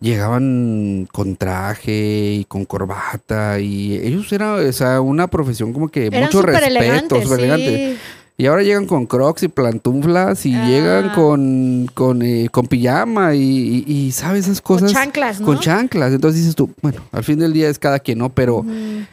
[0.00, 6.06] llegaban con traje y con corbata y ellos eran, o sea, una profesión como que
[6.06, 7.94] Eran mucho respeto, súper elegante.
[7.94, 7.98] sí.
[8.40, 10.66] Y ahora llegan con crocs y plantunflas y Ah.
[10.66, 14.92] llegan con, con, eh, con pijama y, y- y, sabes esas Con cosas.
[14.92, 15.46] chanclas, ¿no?
[15.46, 16.12] Con chanclas.
[16.14, 18.30] Entonces dices tú, bueno, al fin del día es cada quien, ¿no?
[18.30, 18.64] Pero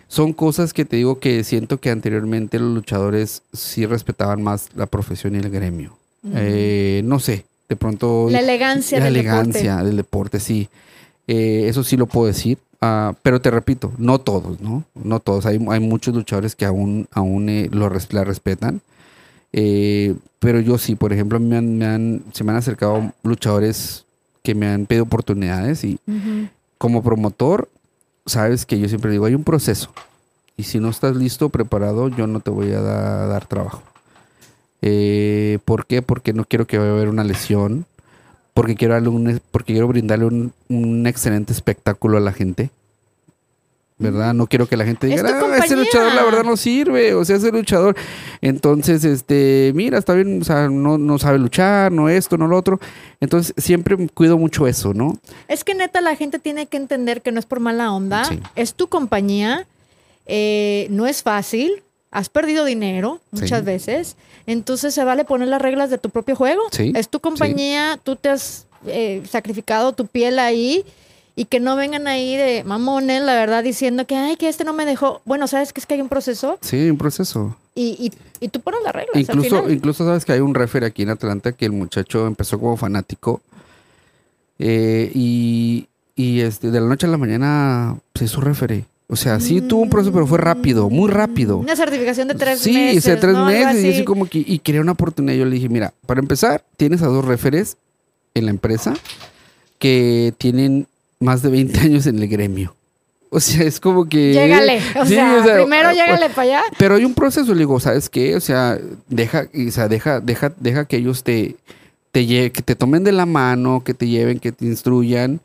[0.07, 4.85] son cosas que te digo que siento que anteriormente los luchadores sí respetaban más la
[4.85, 5.97] profesión y el gremio.
[6.33, 8.27] Eh, no sé, de pronto...
[8.29, 9.85] La elegancia la del elegancia deporte.
[9.87, 10.69] del deporte, sí.
[11.27, 12.57] Eh, eso sí lo puedo decir.
[12.79, 14.83] Ah, pero te repito, no todos, ¿no?
[14.95, 15.45] No todos.
[15.45, 18.79] Hay, hay muchos luchadores que aún, aún eh, lo res- la respetan.
[19.53, 24.05] Eh, pero yo sí, por ejemplo, me han, me han- se me han acercado luchadores
[24.43, 25.99] que me han pedido oportunidades y
[26.77, 27.69] como promotor,
[28.25, 29.91] sabes que yo siempre digo, hay un proceso.
[30.57, 33.81] Y si no estás listo preparado, yo no te voy a da- dar trabajo.
[34.81, 36.01] Eh, ¿Por qué?
[36.01, 37.85] Porque no quiero que vaya a haber una lesión.
[38.53, 42.71] Porque quiero, darle un, porque quiero brindarle un, un excelente espectáculo a la gente.
[43.99, 44.35] ¿Verdad?
[44.35, 45.75] No quiero que la gente diga, "Ah, ese compañía".
[45.77, 47.95] luchador la verdad no sirve, o sea, ese luchador.
[48.41, 52.57] Entonces, este, mira, está bien, o sea, no, no sabe luchar, no esto, no lo
[52.57, 52.79] otro.
[53.21, 55.17] Entonces, siempre cuido mucho eso, ¿no?
[55.47, 58.39] Es que neta la gente tiene que entender que no es por mala onda, Sí.
[58.55, 59.65] es tu compañía,
[60.27, 61.81] eh, no es fácil,
[62.11, 63.65] has perdido dinero muchas Sí.
[63.65, 66.61] veces, entonces se vale poner las reglas de tu propio juego.
[66.71, 70.85] Sí, Es tu compañía, tú te has eh, sacrificado tu piel ahí
[71.37, 74.73] y que no vengan ahí de mamones, la verdad, diciendo que, ay, que este no
[74.73, 75.21] me dejó.
[75.23, 77.55] Bueno, sabes que es que hay un proceso Sí, un proceso.
[77.75, 78.11] y, y,
[78.43, 79.13] y tú pones las reglas.
[79.15, 79.71] al Incluso, final.
[79.71, 83.41] incluso sabes que hay un refer aquí en Atlanta que el muchacho empezó como fanático
[84.59, 88.85] eh, y, y, este, de la noche a la mañana se hizo referee.
[89.09, 91.57] O sea, sí tuvo un proceso, pero fue rápido, muy rápido.
[91.57, 92.97] Una certificación de tres sí, meses.
[92.97, 94.03] hice tres meses y así.
[94.03, 95.37] como que y quería una oportunidad.
[95.37, 97.77] Yo le dije, mira, para empezar, tienes a dos referes
[98.33, 98.95] en la empresa
[99.79, 100.87] que tienen
[101.19, 102.75] más de 20 años en el gremio.
[103.29, 104.33] O sea, es como que...
[104.33, 106.61] Llégale, o, Sí, sea, o sea, primero llégale para allá.
[106.77, 108.35] pero hay un proceso, le digo, ¿sabes qué?
[108.35, 111.55] O sea, deja, o sea, deja, deja, deja que ellos te,
[112.13, 115.41] te que te tomen de la mano, que te lleven, que te instruyan.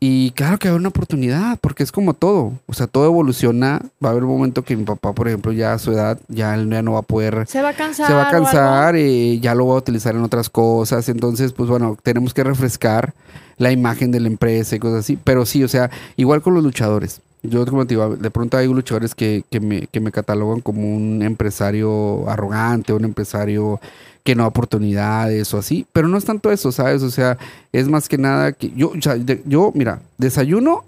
[0.00, 2.52] Y claro que va a haber una oportunidad, porque es como todo.
[2.66, 3.82] O sea, todo evoluciona.
[4.02, 6.54] Va a haber un momento que mi papá, por ejemplo, ya a su edad, ya
[6.54, 7.46] él ya no va a poder.
[7.48, 8.06] Se va a cansar.
[8.06, 11.08] Se va a cansar y ya lo va a utilizar en otras cosas.
[11.08, 13.12] Entonces, pues bueno, tenemos que refrescar
[13.56, 15.18] la imagen de la empresa y cosas así.
[15.22, 17.20] Pero sí, o sea, igual con los luchadores.
[17.42, 20.82] Yo, como te digo, de pronto hay luchadores que, que, me, que me catalogan como
[20.82, 23.80] un empresario arrogante, un empresario
[24.28, 27.02] que no da oportunidades o así, pero no es tanto eso, ¿sabes?
[27.02, 27.38] O sea,
[27.72, 30.84] es más que nada que yo, o sea, de- yo mira, desayuno,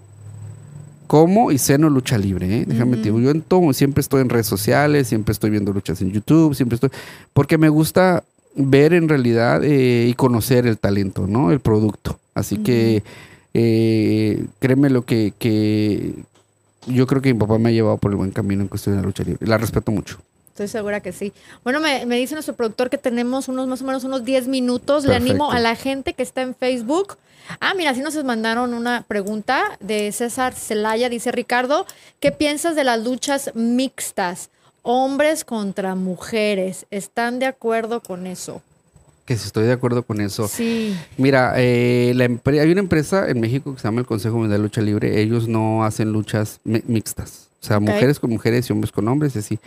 [1.07, 2.65] como y ceno lucha libre, ¿eh?
[2.67, 5.99] Déjame te digo, yo en todo, siempre estoy en redes sociales, siempre estoy viendo luchas
[6.03, 6.91] en YouTube, siempre estoy,
[7.33, 8.23] porque me gusta
[8.55, 11.51] ver en realidad eh, y conocer el talento, ¿no?
[11.51, 12.19] El producto.
[12.35, 13.01] Así que
[13.55, 16.13] eh, créeme lo que, que
[16.85, 19.01] yo creo que mi papá me ha llevado por el buen camino en cuestión de
[19.01, 19.47] la lucha libre.
[19.47, 20.19] La respeto mucho.
[20.51, 21.31] Estoy segura que sí.
[21.63, 25.05] Bueno, me, me dice nuestro productor que tenemos unos más o menos unos 10 minutos.
[25.05, 27.17] Le animo a la gente que está en Facebook.
[27.59, 31.09] Ah, mira, sí nos mandaron una pregunta de César Celaya.
[31.09, 31.85] Dice Ricardo,
[32.19, 34.49] ¿qué piensas de las luchas mixtas?
[34.83, 36.85] Hombres contra mujeres.
[36.91, 38.61] ¿Están de acuerdo con eso?
[39.25, 40.47] Que si estoy de acuerdo con eso.
[40.47, 40.97] Sí.
[41.17, 42.25] Mira, eh, la
[42.61, 45.21] hay una empresa en México que se llama el Consejo Mundial de Lucha Libre.
[45.21, 47.47] Ellos no hacen luchas mi- mixtas.
[47.61, 49.59] O sea, mujeres con mujeres y hombres con hombres y así.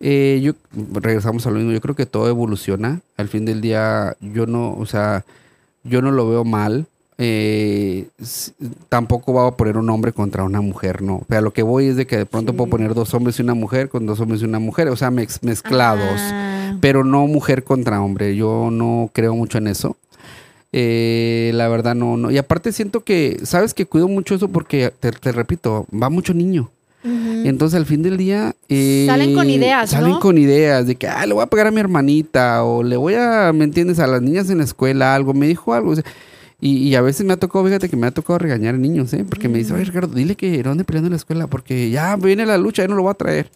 [0.00, 0.52] Eh, yo,
[1.00, 1.72] regresamos a lo mismo.
[1.72, 3.00] Yo creo que todo evoluciona.
[3.16, 5.24] Al fin del día, yo no, o sea,
[5.84, 6.86] yo no lo veo mal.
[7.16, 8.08] Eh,
[8.88, 11.16] tampoco va a poner un hombre contra una mujer, no.
[11.18, 12.58] O sea, lo que voy es de que de pronto Sí.
[12.58, 14.88] puedo poner dos hombres y una mujer con dos hombres y una mujer.
[14.88, 18.34] O sea, mez- mezclados Ah, pero no mujer contra hombre.
[18.34, 19.96] Yo no creo mucho en eso.
[20.72, 22.32] Eh, la verdad no, no.
[22.32, 26.34] Y aparte siento que, sabes que cuido mucho eso porque, te, te repito, va mucho
[26.34, 26.68] niño.
[27.48, 28.54] Entonces al fin del día...
[28.68, 30.20] eh, Salen con ideas, Salen ¿no?
[30.20, 33.14] con ideas de que, ah, le voy a pegar a mi hermanita o le voy
[33.14, 33.98] a, ¿me entiendes?
[33.98, 35.90] A las niñas en la escuela algo, me dijo algo.
[35.90, 36.04] o sea,
[36.60, 39.12] y, y a veces me ha tocado, fíjate que me ha tocado regañar a niños,
[39.12, 39.24] ¿eh?
[39.28, 42.16] Porque me dice, oye Ricardo, dile que no ande peleando en la escuela porque ya
[42.16, 43.50] viene la lucha, ya no lo voy a traer.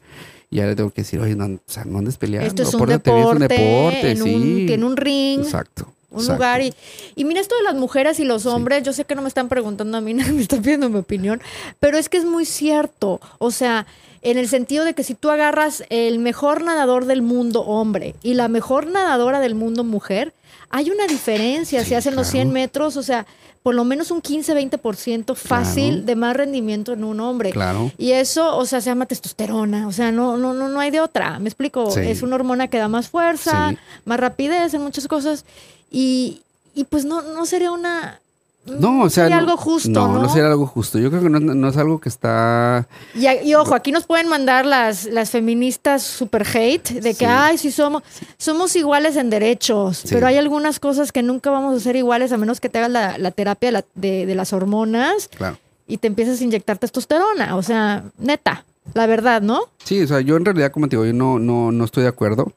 [0.51, 2.47] Y ya le tengo que decir, oye, no, o sea, no andes peleando.
[2.47, 4.35] Esto es un pórtate bien, deporte, es un deporte, en, sí.
[4.35, 5.41] un, tiene un ring.
[5.41, 5.93] Exacto.
[6.11, 6.33] Un exacto.
[6.35, 6.73] lugar y,
[7.17, 9.49] y mira esto de las mujeres y los hombres, yo sé que no me están
[9.49, 11.41] preguntando a mí, nadie me está pidiendo mi opinión,
[11.81, 13.87] pero es que es muy cierto, o sea,
[14.23, 18.35] en el sentido de que si tú agarras el mejor nadador del mundo hombre y
[18.35, 20.33] la mejor nadadora del mundo mujer,
[20.71, 22.45] hay una diferencia, Sí, si hacen los claro.
[22.45, 23.27] 100 metros, o sea,
[23.63, 26.07] por lo menos un 15-20% fácil Claro.
[26.07, 27.51] de más rendimiento en un hombre.
[27.51, 27.91] Claro.
[27.97, 31.01] Y eso, o sea, se llama testosterona, o sea, no, no, no, no hay de
[31.01, 31.39] otra.
[31.39, 32.01] Me explico, Sí.
[32.01, 35.45] es una hormona que da más fuerza, más rapidez en muchas cosas.
[35.91, 36.43] Y,
[36.75, 38.21] y pues no, no sería una.
[38.67, 39.89] No, o sea, sería no, algo justo.
[39.89, 40.99] No, No, no, sería algo justo.
[40.99, 42.87] Yo creo que no, no es algo que está.
[43.15, 47.25] Y, ojo, aquí nos pueden mandar las, las feministas super hate de que, Sí.
[47.25, 48.03] ay, sí somos,
[48.37, 50.09] somos iguales en derechos, Sí.
[50.11, 52.91] pero hay algunas cosas que nunca vamos a ser iguales a menos que te hagas
[52.91, 55.57] la, la terapia de, la- de- de las hormonas Claro.
[55.87, 57.57] y te empiezas a inyectar testosterona.
[57.57, 59.63] O sea, neta, la verdad, ¿no?
[59.83, 62.11] Sí, o sea, yo en realidad, como te digo, yo no, no, no estoy de
[62.11, 62.53] acuerdo.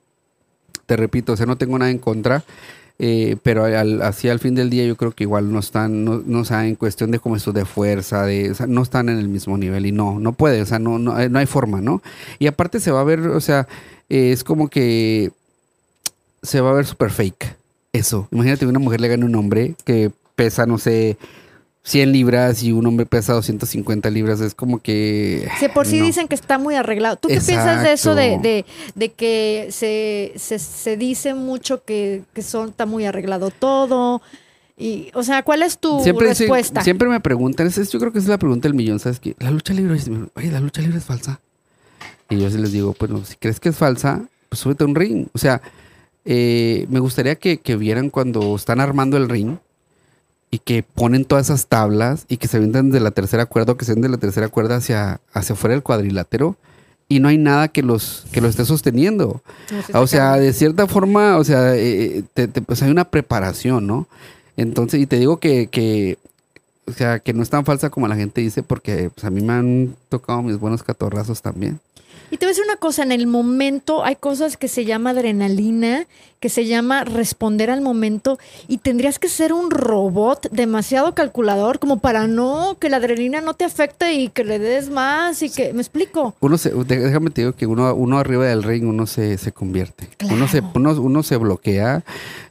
[0.87, 2.43] Te repito, o sea, no tengo nada en contra.
[3.03, 6.21] Eh, pero al, así al fin del día yo creo que igual no están, no,
[6.23, 9.09] no o sea, en cuestión de como esto de fuerza, de, o sea, no están
[9.09, 11.47] en el mismo nivel y no, no puede, o sea, no, no, eh, no hay
[11.47, 12.03] forma, ¿no?
[12.37, 13.67] Y aparte se va a ver, o sea,
[14.07, 15.31] eh, es como que
[16.43, 17.55] se va a ver súper fake.
[17.91, 18.27] Eso.
[18.31, 21.17] Imagínate que una mujer le gane un hombre que pesa, no sé,
[21.83, 24.39] 100 libras y un hombre pesa 250 libras.
[24.41, 25.47] Es como que.
[25.59, 26.05] Si por sí no.
[26.05, 27.15] dicen que está muy arreglado.
[27.15, 28.65] ¿Tú qué piensas de eso de, de,
[28.95, 34.21] de que se, se, se dice mucho que, que son, está muy arreglado todo?
[34.77, 36.81] Y, o sea, ¿cuál es tu Siempre, respuesta?
[36.83, 39.35] siempre me preguntan, es- yo creo que es la pregunta del millón, ¿sabes qué?
[39.39, 39.95] La lucha libre,
[40.35, 41.39] oye, la lucha libre es falsa.
[42.29, 44.95] Y yo sí les digo, bueno, si crees que es falsa, pues súbete a un
[44.95, 45.27] ring.
[45.33, 45.61] O sea,
[46.25, 49.57] eh, me gustaría que, que vieran cuando están armando el ring
[50.53, 53.77] y que ponen todas esas tablas y que se vendan de la tercera cuerda o
[53.77, 56.57] que se den de la tercera cuerda hacia, hacia fuera del cuadrilátero
[57.07, 59.41] y no hay nada que los, que los esté sosteniendo.
[59.93, 64.07] O sea, de cierta forma, o sea, eh, te- te- pues hay una preparación, ¿no?
[64.57, 66.17] Entonces, y te digo que, que,
[66.85, 69.41] o sea, que no es tan falsa como la gente dice, porque pues, a mí
[69.41, 71.79] me han tocado mis buenos catorrazos también.
[72.29, 75.09] Y te voy a decir una cosa, en el momento hay cosas que se llama
[75.09, 76.05] adrenalina,
[76.41, 81.99] que se llama responder al momento, y tendrías que ser un robot demasiado calculador como
[81.99, 85.71] para no, que la adrenalina no te afecte y que le des más y que,
[85.71, 86.35] ¿me explico?
[86.41, 90.09] Uno se, déjame te digo que uno, uno arriba del ring, uno se, se convierte.
[90.29, 92.03] Uno, se, uno, uno se bloquea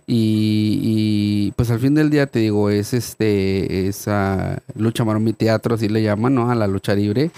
[0.06, 5.74] y, y, pues al fin del día te digo, es este, esa lucha maromí teatro,
[5.74, 6.50] así le llaman, ¿no?
[6.50, 7.32] A la lucha libre.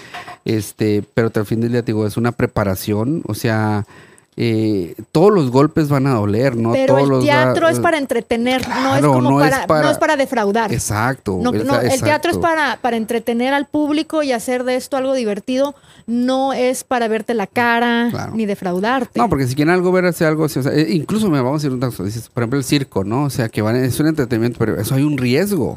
[0.44, 3.86] Este, pero al fin del día te digo, es una preparación, o sea,
[4.34, 6.72] eh, todos los golpes van a doler, ¿no?
[6.72, 9.90] Pero todos el teatro es para entretener, no es como no es para, para- no
[9.90, 10.72] es para defraudar.
[10.72, 11.38] Exacto.
[11.42, 15.74] No, el teatro es para, para entretener al público y hacer de esto algo divertido,
[16.06, 18.32] no es para verte la cara Claro.
[18.34, 19.20] ni defraudarte.
[19.20, 20.44] No, porque si quieren algo ver, hacer algo.
[20.44, 23.04] O sea, eh, incluso me vamos a decir una cosa, dices, por ejemplo, el circo,
[23.04, 23.24] ¿no?
[23.24, 25.76] O sea, que van, es un entretenimiento, pero eso hay un riesgo.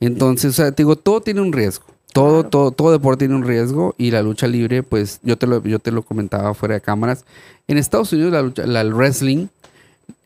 [0.00, 1.84] Entonces, o sea, te digo, todo tiene un riesgo.
[2.12, 2.48] Todo, Claro.
[2.50, 5.78] todo, todo deporte tiene un riesgo y la lucha libre, pues yo te lo, yo
[5.78, 7.24] te lo comentaba fuera de cámaras.
[7.68, 9.46] En Estados Unidos la lucha- la- el wrestling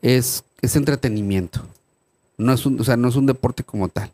[0.01, 1.61] es, es entretenimiento.
[2.37, 4.09] No es un, o sea, no es un deporte como tal.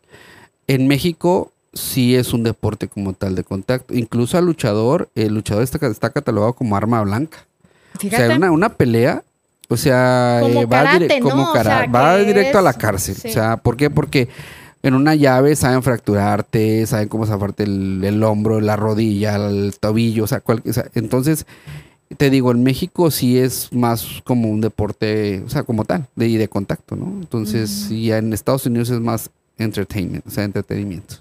[0.66, 3.94] En México sí es un deporte como tal de contacto.
[3.94, 7.38] Incluso al luchador, el luchador está, está catalogado como arma blanca.
[7.98, 8.22] Fíjate.
[8.24, 9.22] O sea, una, una pelea,
[9.68, 11.30] o sea, Como eh, va, karate, dire- ¿no?
[11.30, 13.14] como O cara- sea, va directo a la cárcel.
[13.16, 13.28] sí.
[13.28, 13.88] O sea, ¿por qué?
[13.90, 14.28] Porque
[14.82, 20.24] en una llave saben fracturarte, saben cómo zafarte el, el hombro, la rodilla, el tobillo,
[20.24, 21.46] o sea, cual- o sea, entonces
[22.16, 26.28] te digo, en México sí es más como un deporte, o sea, como tal, de,
[26.28, 27.06] y de contacto, ¿no?
[27.06, 31.16] Entonces, y en Estados Unidos es más entertainment, o sea, entretenimiento.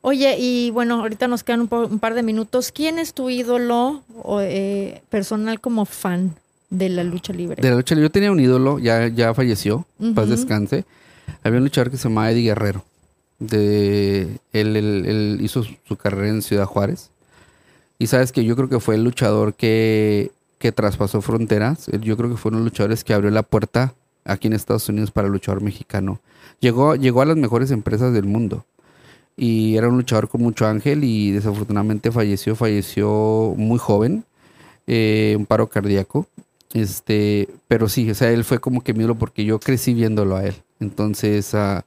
[0.00, 2.70] Oye, y bueno, ahorita nos quedan un, un par de minutos.
[2.72, 6.34] ¿Quién es tu ídolo o, eh, personal como fan
[6.70, 7.60] de la lucha libre?
[7.60, 9.84] De la lucha libre, yo tenía un ídolo, ya, ya falleció,
[10.14, 10.34] paz Ujú.
[10.36, 10.84] descanse.
[11.42, 12.84] Había un luchador que se llamaba Eddie Guerrero.
[13.38, 17.10] De, él, él- él hizo su, carrera en Ciudad Juárez.
[17.98, 21.88] Y sabes que yo creo que fue el luchador que, que traspasó fronteras.
[21.88, 24.54] Él- Yo creo que fue uno de los luchadores que abrió la puerta aquí en
[24.54, 26.20] Estados Unidos para el luchador mexicano.
[26.60, 28.64] Llegó, llegó a las mejores empresas del mundo.
[29.36, 34.24] Y era un luchador con mucho ángel y desafortunadamente falleció, falleció muy joven,
[34.86, 36.26] eh, un paro cardíaco.
[36.80, 40.36] Este, pero sí, o sea, él fue como que mi ídolo porque yo crecí viéndolo
[40.36, 40.54] a él.
[40.78, 41.84] Entonces, ah,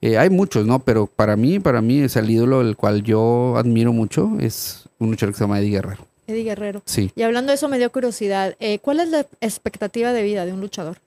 [0.00, 0.80] eh, hay muchos, ¿no?
[0.80, 5.10] Pero para mí, para mí es el ídolo el cual yo admiro mucho, es un
[5.10, 6.06] luchador que se llama Eddie Guerrero.
[6.26, 6.82] Eddie Guerrero.
[6.86, 8.56] Sí, Y hablando de eso me dio curiosidad.
[8.58, 10.98] eh, ¿Cuál es la expectativa de vida de un luchador?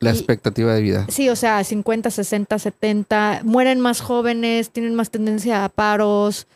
[0.00, 1.06] la Y- expectativa de vida.
[1.08, 6.46] Sí, o sea, 50, 60, 70, mueren más jóvenes, tienen más tendencia a paros.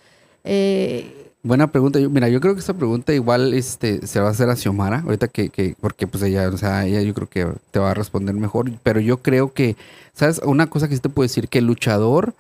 [0.45, 1.99] eh, Buena pregunta.
[1.99, 5.01] Yo, mira, yo creo que esta pregunta igual este, se va a hacer a Xiomara,
[5.01, 7.95] ahorita que, que, porque pues ella, o sea, ella yo creo que te va a
[7.95, 9.75] responder mejor, pero yo creo que,
[10.13, 10.43] ¿sabes?
[10.45, 12.35] Una cosa que sí te puedo decir, que el luchador,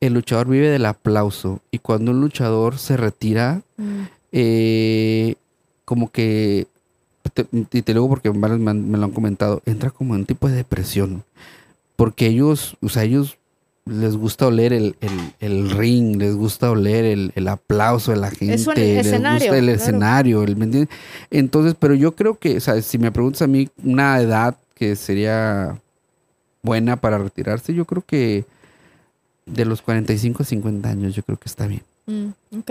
[0.00, 5.36] el luchador vive del aplauso y cuando un luchador se retira, mm, eh,
[5.86, 6.66] como que,
[7.32, 10.20] te- y te lo digo porque varios me, me lo han comentado, entra como en
[10.20, 11.24] un tipo de depresión.
[11.96, 13.38] Porque ellos, o sea, ellos
[13.86, 18.30] les gusta oler el, el- el ring, les gusta oler el, el aplauso de la
[18.30, 19.80] gente, Es les escenario, gusta el claro.
[19.80, 20.94] escenario, el, ¿me entiendes?
[21.30, 24.96] Entonces, pero yo creo que, o sea, si me preguntas a mí una edad que
[24.96, 25.78] sería
[26.62, 28.44] buena para retirarse, yo creo que
[29.46, 32.70] de los 45 a 50 años, yo creo que está bien, mm, ok.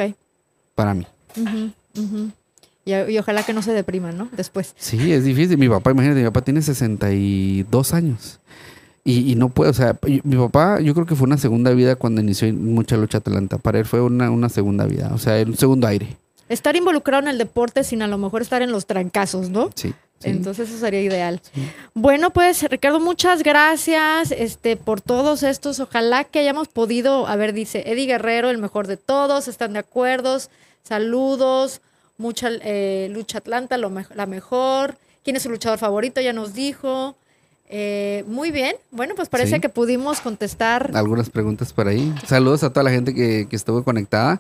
[0.76, 1.08] para mí.
[2.86, 4.28] y ojalá que no se depriman, ¿no?
[4.36, 4.76] Después.
[4.78, 5.58] Sí, es difícil.
[5.58, 8.40] Mi papá, imagínate, mi papá tiene 62 años.
[9.08, 11.96] Y, y no puede, o sea, mi papá, yo creo que fue una segunda vida
[11.96, 13.60] cuando inició mucha lucha Atlanta.
[13.60, 16.18] Para él fue una, una segunda vida, o sea, un segundo aire.
[16.50, 19.70] Estar involucrado en el deporte sin a lo mejor estar en los trancazos, ¿no?
[19.76, 19.94] Sí.
[20.20, 20.30] sí.
[20.30, 21.40] Entonces eso sería ideal.
[21.54, 21.62] Sí.
[21.94, 25.80] Bueno, pues Ricardo, muchas gracias este, por todos estos.
[25.80, 29.80] Ojalá que hayamos podido, a ver, dice Eddie Guerrero, el mejor de todos, están de
[29.80, 30.38] acuerdo.
[30.84, 31.82] Saludos,
[32.18, 34.98] mucha eh, lucha Atlanta, lo mej- la mejor.
[35.24, 36.22] ¿Quién es su luchador favorito?
[36.22, 37.16] Ya nos dijo.
[37.70, 38.76] Eh, muy bien.
[38.92, 39.62] Bueno, pues parece Sí.
[39.62, 40.92] que pudimos contestar.
[40.94, 42.14] Algunas preguntas por ahí.
[42.28, 44.40] Saludos a toda la gente que, que estuvo conectada.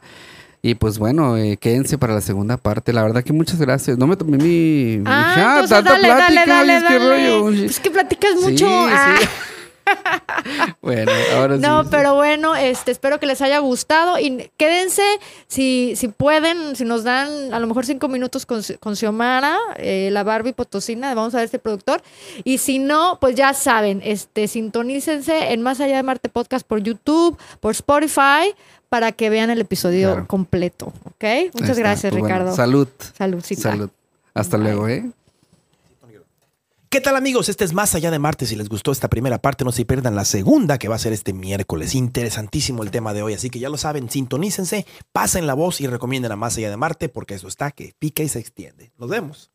[0.61, 2.91] Y pues bueno, eh, quédense para la segunda parte.
[2.93, 3.97] La verdad que muchas gracias.
[3.99, 6.84] No me tomé mi, mi Ah, chat, entonces tanta dale, dale, plática, dale, oye, es
[6.84, 7.30] que dale.
[7.30, 7.49] rollo.
[7.65, 8.65] Es que platicas Sí, mucho.
[8.65, 8.65] sí.
[8.67, 9.15] Ah.
[10.81, 11.61] bueno, ahora sí.
[11.61, 11.89] No, sí.
[11.91, 15.03] pero bueno, este, espero que les haya gustado y quédense,
[15.47, 20.09] si, si pueden, si nos dan a lo mejor cinco minutos con, con Xiomara, eh,
[20.11, 22.01] la Barbie Potosina, vamos a ver este productor,
[22.43, 26.81] y si no, pues ya saben, este, sintonícense en Más Allá de Marte Podcast por
[26.81, 28.53] YouTube, por Spotify,
[28.89, 30.27] para que vean el episodio Claro.
[30.27, 31.53] completo, ¿ok?
[31.59, 32.55] Muchas gracias, Pues bueno, Ricardo.
[32.55, 32.88] salud.
[33.17, 33.61] Saludcita.
[33.61, 33.89] Salud.
[34.33, 34.63] Hasta Bye.
[34.65, 35.05] luego, ¿eh?
[36.96, 37.50] ¿Qué tal amigos?
[37.50, 38.46] Este es Más Allá de Marte.
[38.46, 41.12] Si les gustó esta primera parte, no se pierdan la segunda que va a ser
[41.12, 41.93] este miércoles.
[41.93, 45.88] Interesantísimo el tema de hoy, así que ya lo saben, sintonícense, pasen la voz y
[45.88, 48.93] recomienden a Más Allá de Marte porque eso está que pica y se extiende.
[48.98, 49.52] Nos vemos.